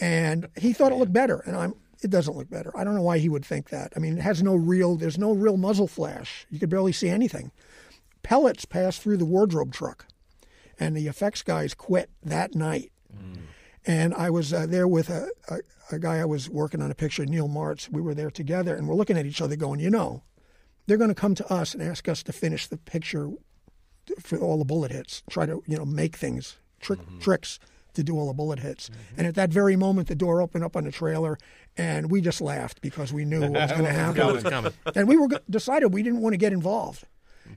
[0.00, 1.40] And he thought it looked better.
[1.40, 2.76] And I'm, it doesn't look better.
[2.76, 3.92] I don't know why he would think that.
[3.96, 6.46] I mean, it has no real, there's no real muzzle flash.
[6.50, 7.50] You could barely see anything.
[8.22, 10.06] Pellets passed through the wardrobe truck,
[10.78, 12.92] and the effects guys quit that night.
[13.86, 15.58] And I was uh, there with a, a,
[15.92, 17.88] a guy I was working on a picture, Neal Martz.
[17.90, 20.22] We were there together, and we're looking at each other, going, you know,
[20.86, 23.30] they're going to come to us and ask us to finish the picture
[24.20, 27.58] for all the bullet hits, try to you know make things trick tricks
[27.94, 28.90] to do all the bullet hits.
[29.16, 31.38] And at that very moment, the door opened up on the trailer,
[31.76, 34.16] and we just laughed because we knew what was going to happen.
[34.94, 37.04] And we were decided we didn't want to get involved,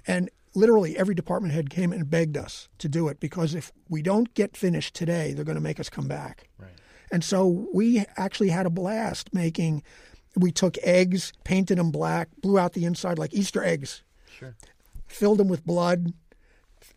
[0.08, 4.02] and literally every department head came and begged us to do it because if we
[4.02, 6.50] don't get finished today, they're going to make us come back.
[6.58, 6.72] Right.
[7.12, 9.84] And so we actually had a blast making.
[10.36, 14.04] We took eggs, painted them black, blew out the inside like Easter eggs.
[14.38, 14.56] Sure.
[15.08, 16.14] Filled them with blood.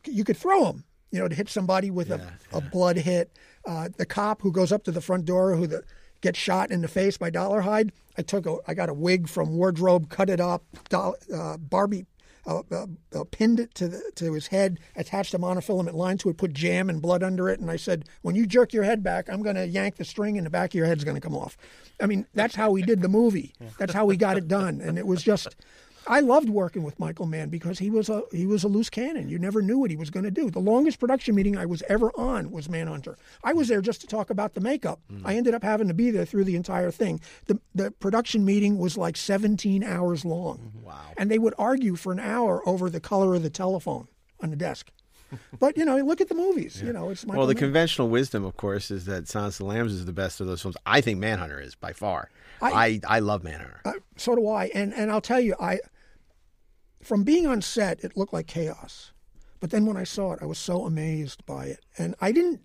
[0.06, 3.30] You could throw them, you know, to hit somebody with a, a blood hit.
[3.66, 5.82] Uh, the cop who goes up to the front door who the,
[6.20, 7.90] gets shot in the face by Dollar Dollarhyde.
[8.16, 12.06] I took a, I got a wig from wardrobe, cut it up, doll, uh, Barbie.
[12.46, 16.28] Uh, uh, uh, pinned it to the, to his head, attached a monofilament line to
[16.28, 19.02] it, put jam and blood under it, and I said, "When you jerk your head
[19.02, 21.22] back, I'm going to yank the string, and the back of your head's going to
[21.22, 21.56] come off."
[22.02, 23.54] I mean, that's how we did the movie.
[23.78, 25.56] That's how we got it done, and it was just.
[26.06, 29.28] I loved working with Michael Mann because he was a he was a loose cannon.
[29.28, 30.50] You never knew what he was going to do.
[30.50, 33.16] The longest production meeting I was ever on was Manhunter.
[33.42, 35.00] I was there just to talk about the makeup.
[35.24, 37.20] I ended up having to be there through the entire thing.
[37.46, 40.72] The the production meeting was like 17 hours long.
[40.82, 41.00] Wow.
[41.16, 44.08] And they would argue for an hour over the color of the telephone
[44.42, 44.90] on the desk.
[45.58, 46.82] but you know, look at the movies.
[46.84, 47.60] You know, it's Michael Well, the Mann.
[47.62, 50.60] conventional wisdom, of course, is that Silence of the Lambs is the best of those
[50.62, 50.76] films.
[50.86, 52.28] I think Manhunter is by far.
[52.60, 53.80] I I- I, love Manhunter.
[53.84, 54.66] Uh, so do I.
[54.74, 55.80] And and I'll tell you, I
[57.04, 59.12] from being on set, it looked like chaos.
[59.60, 61.80] But then when I saw it, I was so amazed by it.
[61.96, 62.60] And I didn't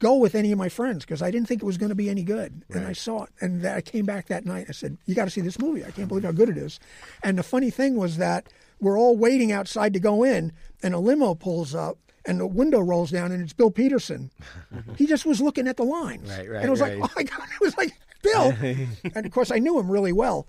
[0.00, 2.08] go with any of my friends because I didn't think it was going to be
[2.10, 2.64] any good.
[2.70, 4.66] And I saw it, and I came back that night.
[4.68, 5.84] I said, "You got to see this movie.
[5.84, 6.78] I can't believe how good it is."
[7.22, 8.48] And the funny thing was that
[8.80, 10.52] we're all waiting outside to go in,
[10.82, 11.98] and a limo pulls up.
[12.26, 14.30] And the window rolls down, and it's Bill Petersen.
[14.96, 16.98] he just was looking at the lines, Right, right, and it was right.
[16.98, 17.92] like, "Oh my god!" It was like
[18.22, 18.52] Bill,
[19.14, 20.46] and of course I knew him really well.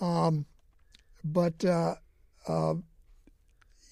[0.00, 0.46] Um,
[1.24, 1.94] but uh,
[2.48, 2.74] uh,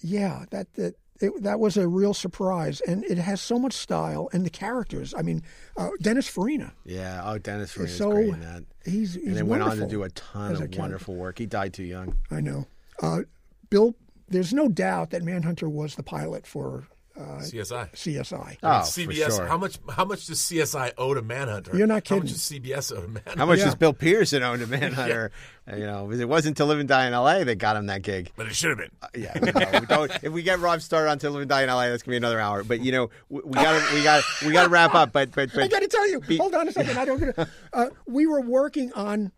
[0.02, 4.28] yeah, that that it, that was a real surprise, and it has so much style
[4.32, 5.14] and the characters.
[5.16, 5.42] I mean,
[5.76, 7.20] uh, Dennis Farina, Yeah.
[7.24, 8.64] Oh, Dennis Farina's so great in that.
[8.84, 11.38] he's, he's And then went on to do a ton as a of wonderful work.
[11.38, 12.16] He died too young.
[12.30, 12.66] I know,
[13.02, 13.22] uh,
[13.68, 13.94] Bill.
[14.28, 16.86] There's no doubt that Manhunter was the pilot for
[17.18, 17.92] uh, CSI.
[17.92, 18.56] CSI.
[18.62, 19.36] Oh, for CBS.
[19.36, 19.46] sure.
[19.46, 19.78] How much?
[19.90, 21.76] How much does CSI owe to Manhunter?
[21.76, 22.18] You're not kidding.
[22.22, 22.62] How much kidding.
[22.72, 23.38] does CBS owe to Manhunter?
[23.38, 23.64] How much Yeah.
[23.66, 25.30] does Bill Petersen own to Manhunter?
[25.72, 27.44] You know, it wasn't to Live and Die in L.A.
[27.44, 28.32] that got him that gig.
[28.36, 28.90] But it should have been.
[29.22, 31.68] Yeah, no, we don't, if we get Rob started on To Live and Die in
[31.68, 32.64] L.A., that's gonna be another hour.
[32.64, 35.12] But you know, we we got we got we got to wrap up.
[35.12, 36.20] But but but I got to tell you.
[36.20, 36.98] Be- hold on a second.
[36.98, 37.20] I don't.
[37.20, 39.30] Get uh, we were working on.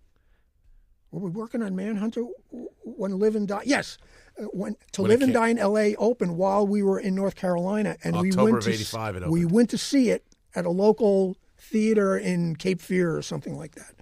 [1.12, 2.24] Were we working on Manhunter
[2.82, 3.62] when Live and Die?
[3.66, 3.98] Yes,
[4.40, 5.94] uh, when to When Live and Die in L.A.
[5.96, 9.78] opened while we were in North Carolina, and we went to 85 we went to
[9.78, 13.94] see it at a local theater in Cape Fear or something like that,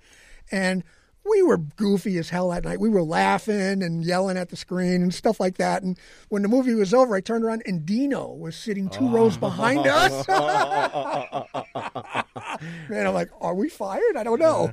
[0.50, 0.82] and.
[1.22, 2.80] We were goofy as hell that night.
[2.80, 5.82] We were laughing and yelling at the screen and stuff like that.
[5.82, 5.98] And
[6.30, 9.86] when the movie was over, I turned around and Dino was sitting two rows behind
[9.86, 10.26] us.
[12.88, 14.16] Man, I'm like, are we fired?
[14.16, 14.72] I don't know.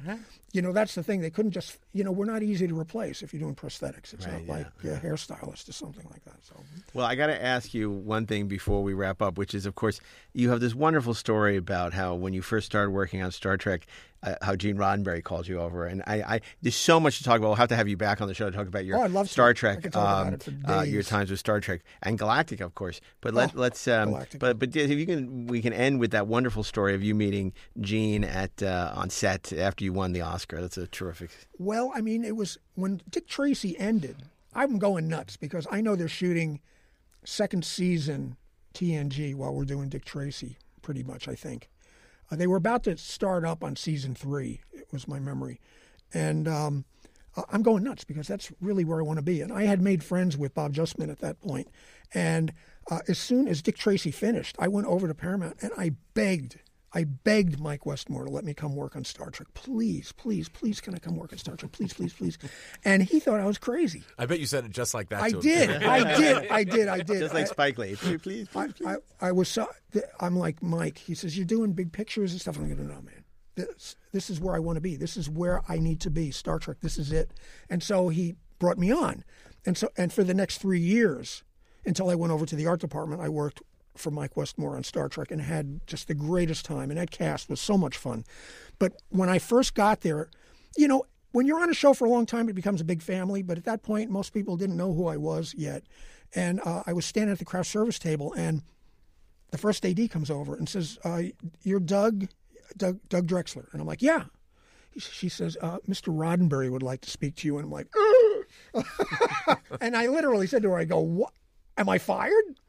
[0.54, 1.20] You know, that's the thing.
[1.22, 4.14] They couldn't just, you know, we're not easy to replace if you're doing prosthetics.
[4.14, 6.38] It's not like a hairstylist or something like that.
[6.42, 6.56] So,
[6.94, 9.76] Well, I got to ask you one thing before we wrap up, which is, of
[9.76, 10.00] course,
[10.34, 13.86] you have this wonderful story about how when you first started working on Star Trek,
[14.24, 17.38] uh, how Gene Roddenberry called you over, and I, I there's so much to talk
[17.38, 17.50] about.
[17.50, 19.26] We'll have to have you back on the show to talk about your Oh, to.
[19.28, 22.60] Star I Trek, could talk about um, uh, your times with Star Trek and Galactic,
[22.60, 23.00] of course.
[23.22, 26.26] But let, Oh, let's, um, but but if you can, we can end with that
[26.26, 30.37] wonderful story of you meeting Gene at uh, on set after you won the Oscar.
[30.46, 31.32] That's a terrific.
[31.58, 34.24] well, I mean, it was when Dick Tracy ended,
[34.54, 36.60] I'm going nuts because I know they're shooting
[37.24, 38.38] second season
[38.74, 41.70] TNG while we're doing Dick Tracy, pretty much, I think.
[42.32, 45.60] Uh, they were about to start up on season three, it was my memory.
[46.14, 46.86] And um,
[47.36, 49.42] uh, I'm going nuts because that's really where I want to be.
[49.42, 51.70] And I had made friends with Bob Justman at that point.
[52.14, 52.54] And
[52.90, 56.60] uh, as soon as Dick Tracy finished, I went over to Paramount and I begged,
[56.98, 59.50] I begged Mike Westmore to let me come work on Star Trek.
[59.54, 61.72] Please, please, please, can I come work on Star Trek?
[61.72, 62.40] Please, please, please.
[62.84, 64.02] And he thought I was crazy.
[64.18, 65.22] I bet you said it just like that.
[65.22, 65.42] I to him.
[65.44, 67.20] did, I did, I did, I did.
[67.20, 68.48] Just like Spike Lee, please, please.
[68.56, 69.68] I, I, I was so,
[70.20, 70.98] I'm like Mike.
[70.98, 72.58] He says you're doing big pictures and stuff.
[72.58, 73.24] I'm going to know, man.
[73.54, 74.96] This this is where I want to be.
[74.96, 76.32] This is where I need to be.
[76.32, 76.78] Star Trek.
[76.82, 77.30] This is it.
[77.70, 79.24] And so he brought me on,
[79.68, 81.44] and so and for the next three years,
[81.86, 83.62] until I went over to the art department, I worked
[84.00, 86.90] for Mike Westmore on Star Trek and had just the greatest time.
[86.90, 88.26] And that cast was so much fun.
[88.80, 90.30] But when I first got there,
[90.76, 93.02] you know, when you're on a show for a long time, it becomes a big
[93.02, 93.42] family.
[93.42, 95.84] But at that point, most people didn't know who I was yet.
[96.36, 98.62] And uh, I was standing at the craft service table, and
[99.52, 101.24] the first AD comes over and says, uh,
[101.64, 102.28] "You're Doug,
[102.76, 104.26] Doug, Doug Drexler," and I'm like, "Yeah."
[104.98, 106.14] She says, uh, "Mr.
[106.14, 107.88] Roddenberry would like to speak to you," and I'm like,
[109.82, 111.32] and I literally said to her, "I go, what?
[111.78, 112.60] Am I fired?"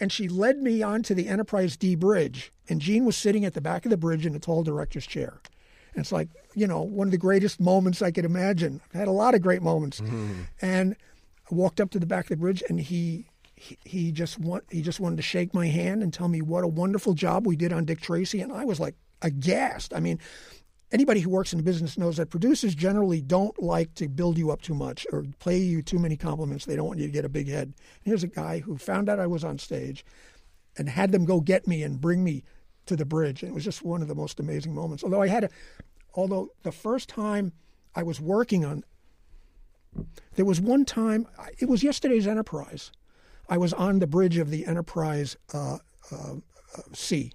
[0.00, 3.60] And she led me onto the Enterprise D bridge, and Gene was sitting at the
[3.60, 5.40] back of the bridge in a tall director's chair.
[5.94, 8.80] And it's like, you know, one of the greatest moments I could imagine.
[8.94, 10.00] I had a lot of great moments.
[10.00, 10.42] Mm-hmm.
[10.62, 10.96] And
[11.50, 13.26] I walked up to the back of the bridge, and he
[13.56, 16.64] he, he just want he just wanted to shake my hand and tell me what
[16.64, 19.92] a wonderful job we did on Dick Tracy, and I was like aghast.
[19.94, 20.18] I mean,
[20.92, 24.62] anybody who works in business knows that producers generally don't like to build you up
[24.62, 26.64] too much or play you too many compliments.
[26.64, 27.68] They don't want you to get a big head.
[27.68, 27.74] And
[28.04, 30.04] here's a guy who found out I was on stage
[30.76, 32.44] and had them go get me and bring me
[32.86, 33.42] to the bridge.
[33.42, 35.04] And it was just one of the most amazing moments.
[35.04, 35.50] Although I had a,
[36.14, 37.52] although the first time
[37.94, 38.84] I was working on,
[40.36, 41.26] there was one time,
[41.58, 42.92] it was yesterday's Enterprise.
[43.48, 45.78] I was on the bridge of the Enterprise uh,
[46.12, 46.34] uh,
[46.76, 47.32] uh, C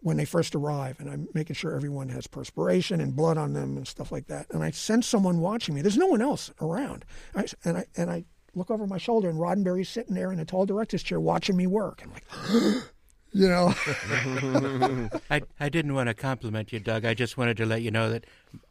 [0.00, 3.76] when they first arrive, and I'm making sure everyone has perspiration and blood on them
[3.76, 4.46] and stuff like that.
[4.50, 5.82] And I sense someone watching me.
[5.82, 7.04] There's no one else around.
[7.34, 10.44] I, and I and I look over my shoulder, and Roddenberry's sitting there in a
[10.44, 12.02] tall director's chair watching me work.
[12.04, 12.24] I'm like,
[13.32, 13.74] you know,
[15.30, 17.04] I, I didn't want to compliment you, Doug.
[17.04, 18.24] I just wanted to let you know that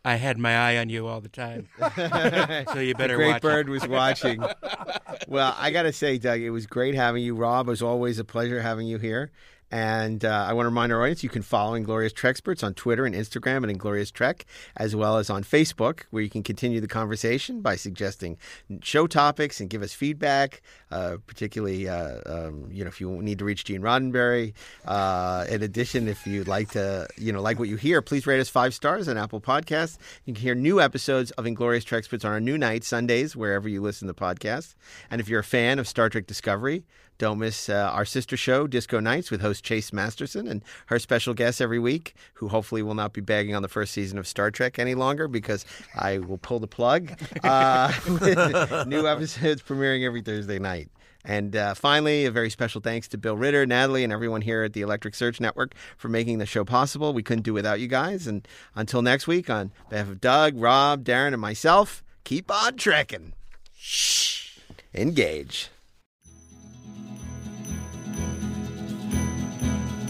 [0.04, 1.68] I had my eye on you all the time.
[2.74, 3.72] so you better Great watch Bird it.
[3.72, 4.44] was watching.
[5.28, 7.36] well, I got to say, Doug, it was great having you.
[7.36, 9.32] Rob, it was always a pleasure having you here.
[9.69, 13.06] And uh, I want to remind our audience you can follow Inglorious Treksperts on Twitter
[13.06, 14.45] and Instagram at Inglorious Trek,
[14.77, 18.38] as well as on Facebook, where you can continue the conversation by suggesting
[18.81, 20.61] show topics and give us feedback,
[20.91, 24.53] uh, particularly, uh, um, you know, if you need to reach Gene Roddenberry.
[24.85, 28.39] Uh, in addition, if you'd like to, you know, like what you hear, please rate
[28.39, 29.98] us five stars on Apple Podcasts.
[30.26, 33.81] You can hear new episodes of Inglorious Treksperts on our new night, Sundays, wherever you
[33.81, 34.76] listen to podcasts.
[35.11, 36.85] And if you're a fan of Star Trek Discovery,
[37.18, 41.34] don't miss uh, our sister show, Disco Nights, with host Chase Masterson and her special
[41.34, 44.52] guests every week, who hopefully will not be bagging on the first season of Star
[44.52, 45.65] Trek any longer because
[45.95, 47.11] I will pull the plug.
[47.44, 47.91] Uh,
[48.88, 50.89] new episodes premiering every Thursday night.
[51.26, 54.72] And uh, finally, a very special thanks to Bill Ritter, Natalie, and everyone here at
[54.72, 57.14] the Electric Surge Network for making the show possible.
[57.14, 58.27] We couldn't do without you guys.
[58.27, 63.34] And until next week, on behalf of Doug, Rob, Daren, and myself, keep on trekking.
[63.76, 64.60] Shh.
[64.94, 65.69] Engage.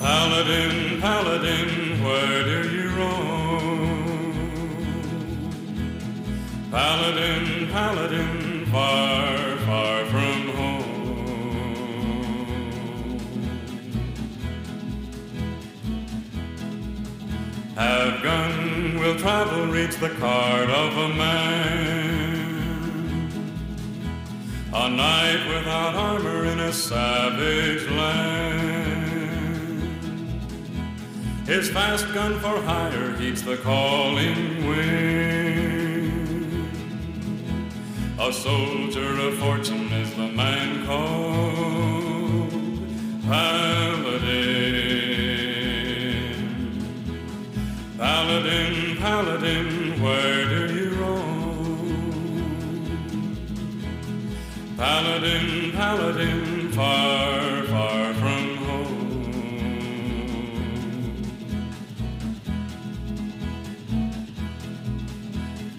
[0.07, 4.39] Paladin, Paladin, where do you roam?
[6.71, 11.19] Paladin, Paladin, far, far from home.
[17.75, 22.47] Have gun, will travel, reach the card of a man.
[24.73, 28.86] A knight without armor in a savage land.
[31.47, 36.17] His fast gun for hire heeds the calling wind.
[38.19, 42.51] A soldier of fortune is the man called
[43.23, 44.57] Paladin.
[47.97, 52.43] Paladin, Paladin, where do you roam?
[54.75, 57.46] Paladin, Paladin, far, far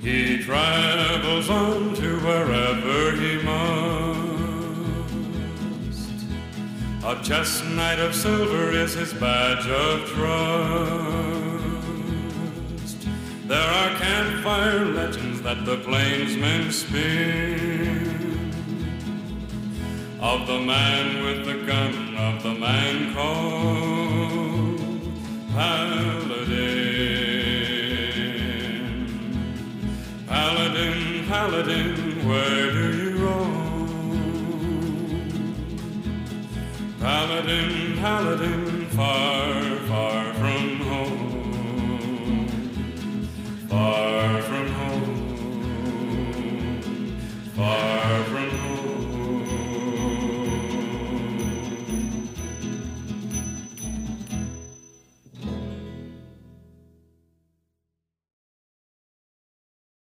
[0.01, 4.29] He travels on to wherever he must.
[7.05, 11.49] A chestnut of silver is his badge of trust.
[13.49, 18.19] There are campfire legends that the plainsmen spin
[20.21, 24.81] of the man with the gun, of the man called
[25.53, 26.78] Paladin.
[31.29, 33.53] paladin, where do you roam?
[36.99, 42.49] Paladin, paladin, far, far from home,
[43.69, 45.17] far from home,
[47.55, 48.68] far from home.